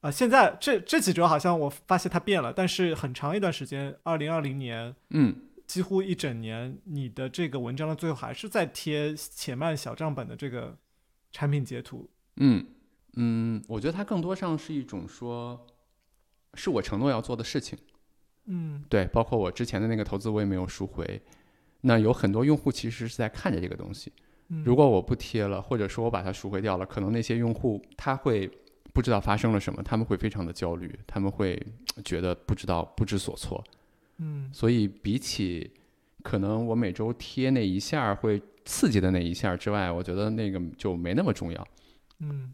[0.01, 5.33] 啊、现在这这几周好像我发现它变了，但是很长一段时间，二零二零年嗯，
[5.67, 10.75] 几乎一整年，你的这个文章的最后还是在贴且慢小账本的这个
[11.31, 12.09] 产品截图。
[12.37, 12.65] 嗯
[13.13, 15.65] 嗯，我觉得它更多上是一种说，
[16.55, 17.77] 是我承诺要做的事情。
[18.45, 21.21] 嗯对，包括我之前的那个投资，我也没有赎回。
[21.81, 24.11] 那有很多用户其实是在看着这个东西。
[24.49, 28.49] 嗯，如果我不贴了，或者说我把它赎回掉了，可能那些用户他会
[28.93, 31.61] 不知道发生了什么，他们会非常的焦虑，他们会
[32.03, 33.63] 觉得不知道不知所措。
[34.17, 35.71] 嗯所以比起
[36.21, 41.67] 可能我每周贴那一下会刺激的那一下之外，我觉得那个就没那么重要。
[42.19, 42.53] 嗯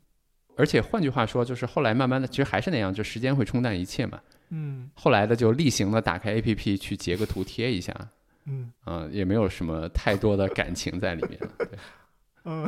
[0.60, 4.20] 而且换句话说，就是后来慢慢的，其实还是那样，就时间会冲淡一切嘛。
[4.50, 7.96] 嗯后来的就例行的打开 APP 去截个图贴一下，
[8.46, 11.40] 嗯嗯、也没有什么太多的感情在里面。
[11.58, 11.68] 对，
[12.44, 12.68] 嗯，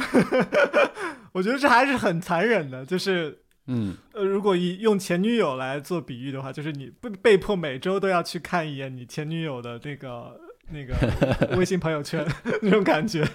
[1.34, 10.40] 我觉得这还是很残忍的，就是嗯，呃，如果以用前女友来做比喻的话，就是你被被迫每周都要去看一眼你前女友的那个
[10.72, 12.26] 那个微信朋友圈
[12.62, 13.28] 那种感觉。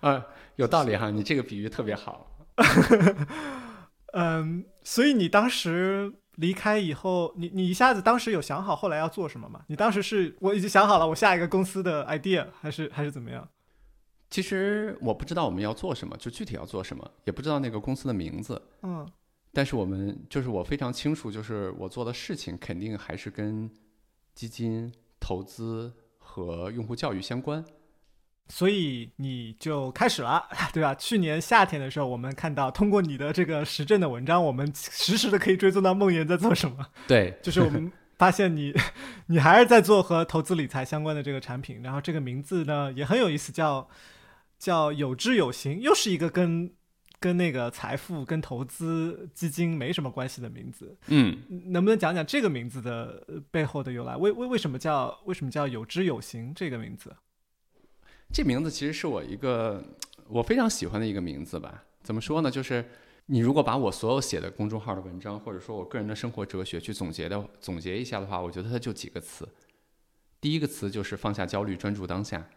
[0.00, 0.24] 啊，
[0.56, 2.30] 有道理哈，你这个比喻特别好。
[4.12, 9.62] 嗯，所以你当时离开以后，你你一下子当时有想好后来要做什么吗？
[9.68, 13.48] 你当时是我已经想好了我下一个公司的 idea，还是还是怎么样？
[14.30, 18.60] 其实我不知道我们要做什么，就具体要做什么，也不知道那个公司的名字。
[18.82, 19.06] 嗯
[19.56, 23.70] 但是我们就是我非常清楚，就是我做的事情肯定还是跟
[24.34, 27.64] 基金投资和用户教育相关。
[28.48, 30.94] 所以你就开始了， 对吧？
[30.94, 36.86] 去年夏天的时候，我们看到通过你的这个实证的文章，我们实时的可以追踪到梦妍在做什么。
[37.06, 38.74] 对， 就是我们发现你，
[39.28, 43.88] 你还是在做和投资理财相关的这个产品，然后这个名字呢也很有意思，叫
[44.58, 46.70] 叫有知有行，又是一个跟
[47.18, 50.94] 跟那个财富、跟投资基金没什么关系的名字。
[51.06, 51.38] 嗯，
[51.72, 54.14] 能不能讲讲这个名字的呃背后的由来？
[54.14, 57.16] 为为为什么叫为什么叫有知有行这个名字？
[58.32, 59.84] 这名字其实是我一个
[60.28, 61.84] 我非常喜欢的一个名字吧。
[62.02, 62.50] 怎么说呢？
[62.50, 62.84] 就是
[63.26, 69.48] 你如果把我所有写的公众号的文章，或者说我个人的生活哲学去总结的总结一下的话，我觉得它就几个词。
[70.40, 72.48] 第一个词就是放下焦虑，专注当下。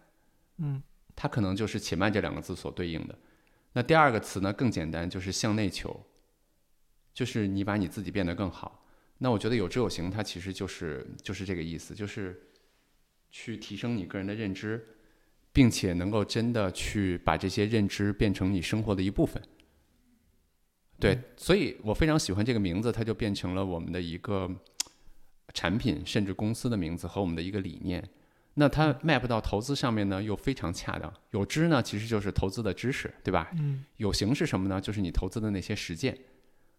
[0.58, 0.82] 嗯
[1.16, 3.18] 它可能就是“且慢”这两个字所对应的。
[3.74, 6.06] 那第二个词呢，更简单，就是向内求，
[7.12, 8.86] 就是你把你自己变得更好。
[9.18, 12.40] 那我觉得有知有行，它其实就是就是这个意思，就是
[13.32, 14.86] 去提升你个人的认知，
[15.58, 19.42] 并且能够真的去把这些认知变成你生活的一部分。
[21.00, 24.48] 对，所以我非常喜欢这个名字，它就变成了我们的一个
[25.56, 28.08] 产品，甚至公司的名字和我们的一个理念。
[28.54, 31.12] 那它 map 到投资上面呢，又非常恰当。
[31.32, 33.50] 有知呢，其实就是投资的知识，对吧？
[33.56, 34.80] 嗯有形是什么呢？
[34.80, 36.16] 就是你投资的那些实践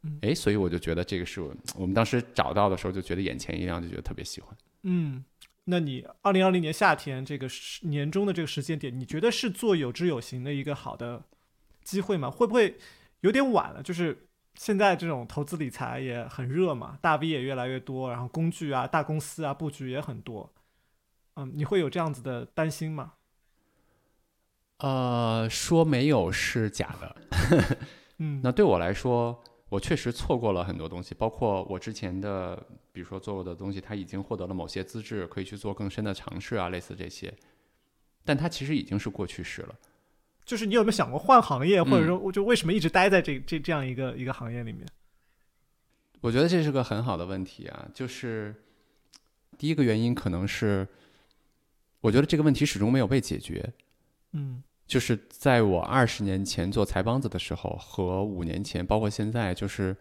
[0.03, 0.21] 嗯。
[0.23, 4.57] 哎，所以我就觉得这个是我我们当时找到的时候就觉得眼前一亮，就觉得特别喜欢。
[4.85, 5.25] 嗯，
[5.71, 7.47] 那你二零二零年夏天这个
[7.83, 11.25] 年中的这个时间点，你觉得是做有知有行的一个好的
[11.83, 12.31] 机会吗？
[12.31, 12.79] 会不会
[13.21, 13.83] 有点晚了？
[13.83, 20.53] 就是现在这种投资理财也很热嘛，大 V 也越来越多，然后工具啊、大公司啊布局也很多。
[21.37, 23.13] 嗯，你会有这样子的担心吗？
[24.79, 27.17] 呃，说没有是假的。
[28.19, 32.57] 嗯，那对我来说，我确实错过了很多东西，包括我之前的，
[32.91, 37.33] 比如说做过的东西，它已经获得了某些资质，可以去做更深的尝试啊，类似这些。
[38.25, 39.75] 但它其实已经是过去式了。
[40.45, 44.87] 就是你有没有想过换行业，或者嗯说就为什么一直待在这这这样一个一个行业里面？
[46.21, 48.55] 我觉得这是个很好的问题啊，就是
[49.59, 50.89] 第一个原因可能是，
[52.01, 53.73] 我觉得这个问题始终没有被解决。
[54.33, 59.95] 嗯就是在我二十年前做财帮子的时候，和五年前，包括现在，就是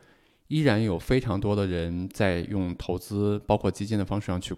[0.47, 4.55] 依然有非常多的人在用投资，包括基金的方式上去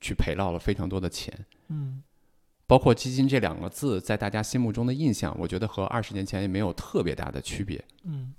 [0.00, 1.32] 去赔到了非常多的钱。
[1.68, 2.02] 嗯
[2.66, 7.84] 包括基金这两个字在大家心目中的印象，我觉得和二十年前也没有特别大的区别。
[8.04, 8.32] 嗯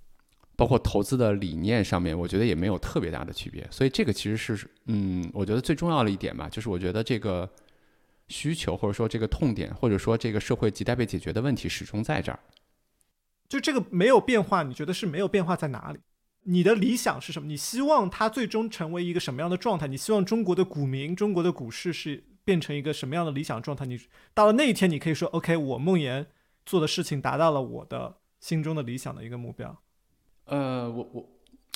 [0.55, 3.67] 包括投资的理念上面，我觉得也没有特别大的区别。
[3.69, 7.47] 所以这个其实是，嗯，我觉得最重要的一点吧，就是我觉得这个
[8.27, 12.39] 需求或者说这个痛点，或者说这个社会亟待被解决的问题始终在这儿。
[13.47, 15.99] 就这个没有变化，你觉得是没有变化在哪里？
[16.45, 17.47] 你的理想是什么？
[17.47, 19.87] 你希望它最终成为一个什么样的状态？
[19.87, 23.85] 你希望中国的股民、中国的股市是变成一个什么样的理想状态？
[23.85, 23.99] 你
[24.33, 26.27] 到了那一天，你可以说：“OK，我梦妍
[26.65, 29.81] 做的事情达到了我的心中的理想的一个目标。
[30.45, 31.32] 呃，我我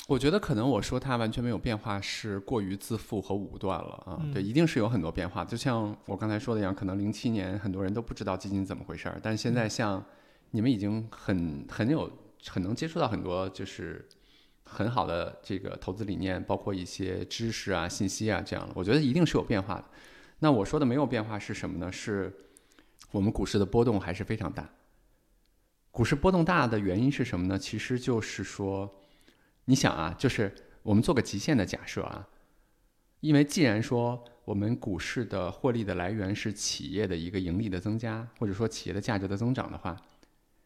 [0.08, 4.16] 我觉得可能我说它完全没有变化是过于自负和武断了啊。
[4.22, 5.44] 嗯对，一定是有很多变化。
[5.44, 10.02] 就像我刚才说的一样，可能零七年很多人都不知道基金怎么回事儿，但是现在像
[10.52, 12.10] 你们已经很很有
[12.46, 14.08] 很能接触到很多就是
[14.64, 19.84] 很好的这个投资理念，包括一些知识啊、信息啊这样的，我觉得一定是有变化的。
[20.38, 21.92] 那我说的没有变化是什么呢？
[21.92, 22.34] 是
[23.10, 24.66] 我们股市的波动还是非常大。
[25.90, 27.58] 股市波动大的原因是什么呢？
[27.58, 28.97] 其实就是说，
[29.68, 30.50] 你想啊，就是
[30.82, 32.26] 我们做个极限的假设啊，
[33.20, 39.94] 因为既然说我们股市的获利的来源是企业的一个盈利的增加，或者说企业的价值的增长的话，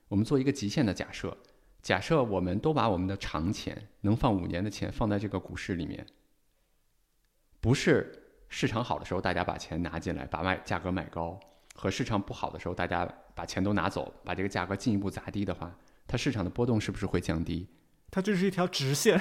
[0.06, 1.36] 我们做一个极限的假设，
[1.82, 6.06] 假设我们都把我们的长钱能放五年的钱放在这个股市里面，
[7.60, 11.40] 不是市场好的时候大家把钱拿进来，把卖价格买高，
[11.74, 15.76] 和市场不好的时候大家把钱都拿走，把这个价格进一步砸低的话，
[16.06, 17.66] 它市场的波动是不是会降低？”
[18.12, 19.20] 它就是一条直线。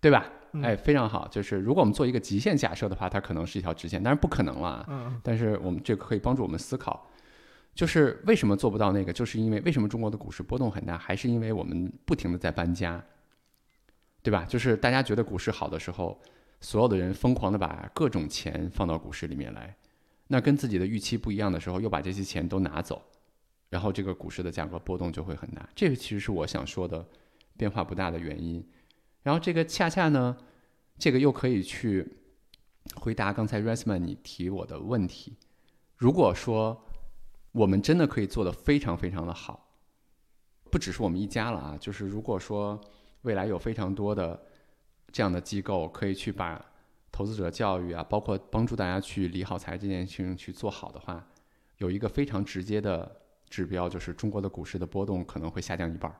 [0.00, 0.26] 对吧？
[0.52, 1.28] 嗯哎，非常好。
[1.28, 4.86] 就是如果我们做一个极限假设的话，它可能是一条直线，当然不可能了。
[4.88, 7.06] 嗯但是我们这个可以帮助我们思考，
[7.74, 9.12] 就是为什么做不到那个？
[9.12, 13.04] 就是因为为什么中国的股市波动很大，还是因为我们不停的在搬家，
[14.22, 14.46] 对吧？
[14.48, 16.18] 就是大家觉得股市好的时候，
[16.62, 19.76] 所有的人疯狂的把各种钱放到股市里面来，
[20.28, 23.02] 那跟自己的预期不一样的时候，又把这些钱都拿走，
[23.68, 25.68] 然后这个股市的价格波动就会很大。
[25.74, 27.06] 这个其实是我想说的
[27.60, 28.66] 变化不大的原因。
[29.22, 30.34] 然后这个恰恰呢，
[30.96, 32.10] 这个又可以去
[32.94, 35.36] 回答刚才 Resman 你提我的问题。
[35.98, 36.82] 如果说
[37.52, 39.76] 我们真的可以做得非常非常的好，
[40.70, 42.80] 不只是我们一家了啊，就是如果说
[43.22, 44.42] 未来有非常多的
[45.12, 46.64] 这样的机构可以去把
[47.12, 51.22] 投资者教育啊，包括帮助大家去理好财这件事情去做好的话，
[51.76, 56.16] 有一个非常直接的指标，就是中国的股市的波动可能会下降一半儿。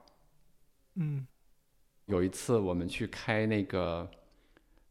[1.00, 1.26] 嗯。
[2.06, 4.08] 有一次我们去开那个，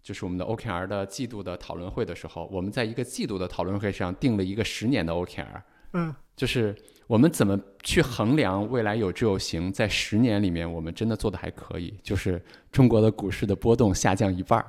[0.02, 5.62] 就是我们的 OKR 的季度的讨论会的时候，我们在一个季度的讨论会上定了一个十年的 OKR，
[5.94, 6.14] 嗯。
[6.36, 6.74] 就是
[7.06, 12.42] 我们怎么去衡量未来有志有行，在十年里面我们真的做的还可以，就是
[12.72, 14.66] 中国的股市的波动下降一半儿，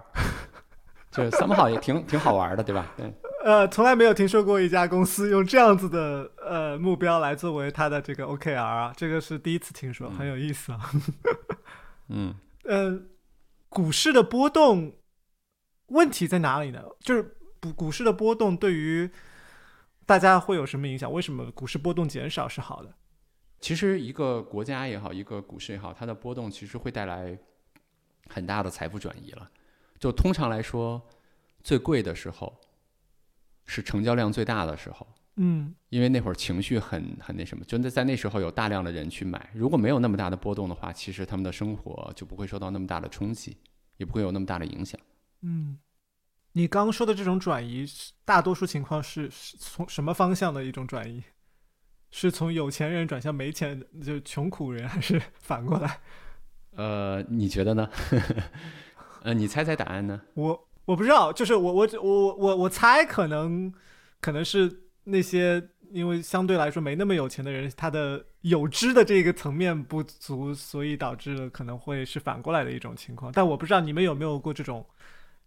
[1.13, 2.93] 就是 somehow 也挺挺好玩的，对吧？
[2.97, 3.07] 对，
[3.45, 10.91] 呃，从来没有听说过一家公司用这样子的呃目标来作为它的这个 OKR 啊，这个是第一次听说，嗯很有意思啊。
[12.09, 12.35] 嗯。
[12.65, 13.01] 呃，
[13.69, 14.93] 股市的波动
[15.87, 16.85] 问题在哪里呢？
[17.01, 19.11] 就是股股市的波动对于
[20.05, 21.11] 大家会有什么影响？
[21.11, 22.95] 为什么股市波动减少是好的？
[23.61, 27.37] 其实一个国家也好，一个股市也好，它的波动其实会带来
[28.29, 29.51] 很大的财富转移了。
[29.99, 31.01] 就通常来说，
[31.65, 32.61] 最贵的时候
[33.71, 35.07] 是成交量最大的时候，
[35.37, 39.49] 嗯因为那会儿情绪很很那什么，就在在那时候有大量的人去买。
[39.55, 43.57] 如果没有那么大的波动的话，其实他们的生活就不会受到那么大的冲击，
[43.97, 45.01] 也不会有那么大的影响。
[45.43, 45.79] 嗯，
[46.53, 47.87] 你刚刚说的这种转移，
[48.25, 51.23] 大多数情况是是从什么方向的一种转移？
[52.11, 56.01] 是从有钱人转向没钱的，就穷苦人，还是反过来？
[56.73, 57.89] 呃，你觉得呢？
[59.23, 60.21] 呃，你猜猜答案呢？
[60.35, 63.73] 我我不知道，就是我我我我我猜可能
[64.21, 65.63] 可能是那些
[65.93, 73.31] 因为相对来说没那么有钱的人，他的有知的这个层面不足，所以导致了可能会是反过来的一种情况。
[73.33, 74.85] 但我不知道你们有没有过这种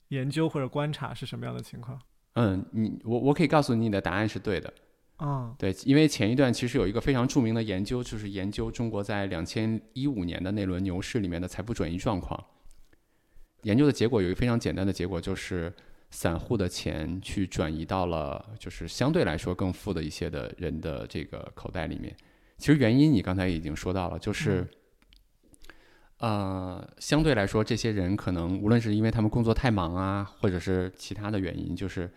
[0.10, 2.00] 研究或者观察是什么样的情况？
[2.36, 4.74] 嗯，你我我可以告诉你，你的答案是对的。
[5.20, 12.44] 嗯对，因为前一段其实有一个非常著名的研究，就是研究中国在两千一五年的那轮牛市里面的财富转移状况。
[13.64, 15.74] 研究的结果有一个非常简单的结果，就是
[16.12, 22.16] 散户的钱去转移到了就是相对来说更富的一些的人的这个口袋里面。
[22.58, 24.66] 其实原因你刚才已经说到了，就是，
[26.20, 32.10] 呃，相对来说，这些人可能无论是因为他们工作太忙啊，或者是其他的原因，就是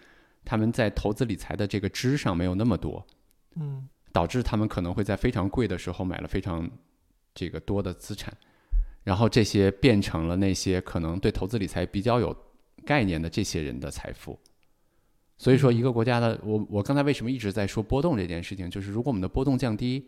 [0.44, 3.04] 他们在投资理财的这个知上没有那么多，
[3.56, 6.70] 嗯导致他们可能会在非常贵的时候买了非常
[7.34, 8.32] 这个多的资产，
[9.06, 12.36] 然后这些变成了那些可能对投资理财比较有
[12.84, 14.36] 概念的这些人的财富。
[15.38, 20.04] 所以说，一个国家的我我刚才为什么一直在说波动这件事情，就是如果我们的波动降低，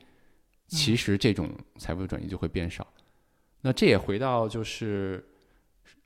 [0.66, 2.84] 其实这种财富转移就会变少。
[3.61, 5.24] 那这也回到就是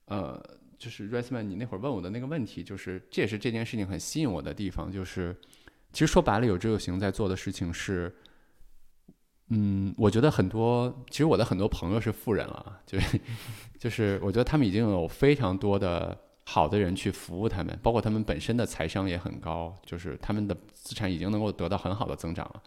[0.05, 0.39] 呃，
[0.77, 5.35] 就是 r e m a n 你那会儿问我的那个问题，就是这也是这件事情很吸引我的地方，就是
[5.95, 8.15] 其实说白了，有知有行在做的事情是，
[9.49, 13.21] 嗯，我觉得很多，其实我的很多朋友是富人了，就是
[13.79, 16.17] 就是我觉得他们已经有非常多的
[16.47, 22.63] 好的人去服务他们，包括他们本身的财商也很高，就是他们的资产已经能够得到很好的增长了。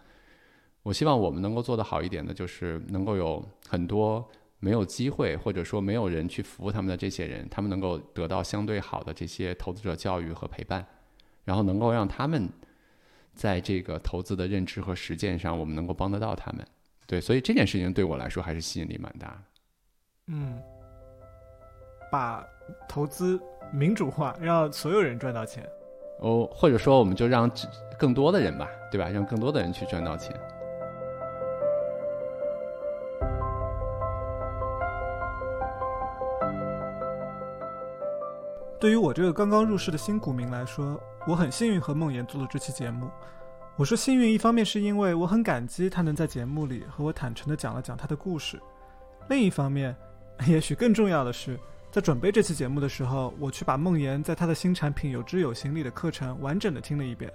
[0.83, 4.23] 我希望我们能够做得好一点的，就是能够有很多
[4.59, 10.85] 没有机会或者说没有人去服务他们的这些人，他们能够得到相对好的这些投资者教育和陪伴，
[11.45, 12.47] 然后能够让他们
[13.35, 16.65] 在这个投资的认知和实践上，我们能够帮得到他们。
[17.05, 19.37] 对，所以这件事情对我来说还是吸引力蛮大的。
[20.27, 20.59] 嗯，
[22.11, 22.43] 把
[22.87, 23.39] 投资
[23.71, 25.63] 民主化，让所有人赚到钱。
[26.21, 27.51] 哦，或者说我们就让
[27.99, 29.09] 更多的人吧，对吧？
[29.09, 30.33] 让更多的人去赚到钱。
[38.79, 43.09] 对于我这个刚刚入市的新股民来说，我很幸运和梦妍做了这期节目。
[43.77, 48.57] 我说幸运，一方面是因为我很感激他能在节目里和我坦诚地讲了讲他的故事；
[49.29, 49.95] 另一方面，
[50.47, 51.59] 也许更重要的是，
[51.91, 57.31] 在准备这期节目的时候，我去把梦妍在他的新产品《有知有行》里的课程完整的听了一遍。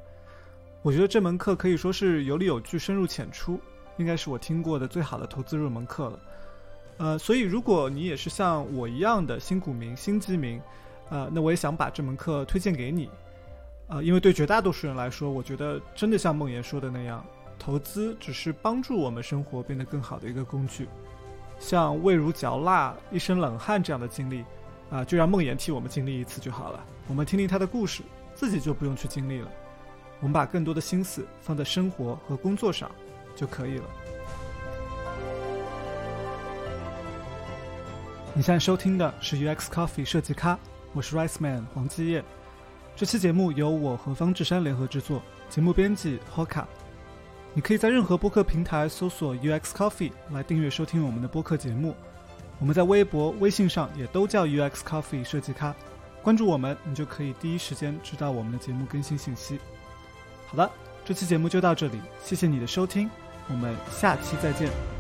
[0.83, 3.61] 我觉得这门课可以说是有理有据、深入浅出，
[3.97, 6.21] 应该是我听过的最好的投资入门课了。
[6.97, 10.61] 呃，所以如果你也是像我一样的新股民、新基民，
[11.11, 13.11] 呃，那我也想把这门课推荐给你，
[13.89, 17.25] 呃，因为对绝大多数人来说，我觉得真的像梦妍说的那样，
[17.59, 20.89] 投资只是帮助我们生活变得更好的一个工具。
[21.59, 24.45] 像味如嚼蜡、一身冷汗这样的经历，
[24.89, 26.83] 啊、就让梦妍替我们经历一次就好了。
[27.07, 28.03] 我们听听她的故事，
[28.35, 29.49] 自己就不用去经历了。
[30.21, 32.91] 我们把更多的心思放在生活和工作上
[33.35, 33.85] 就可以了。
[38.33, 40.59] 你现在收听的是 UX Coffee 设计咖，
[40.93, 42.25] 我是 Rice Man 黄继业。
[42.97, 46.65] 这期节目由我和方志山联合制作，节目编辑 Hoka。
[47.55, 51.95] 你可以在任何播客平台搜索 UX Coffee 来订阅收听我们的播客节目。
[52.59, 55.75] 我们在微博、微信上也都叫 UX Coffee 设计咖，
[56.23, 59.59] 关注我们，你就可以第一时间知道我们的节目更新信息。
[60.49, 60.71] 好了，
[61.05, 63.09] 这期节目就到这里，谢谢你的收听，
[63.49, 65.00] 我们下期再见。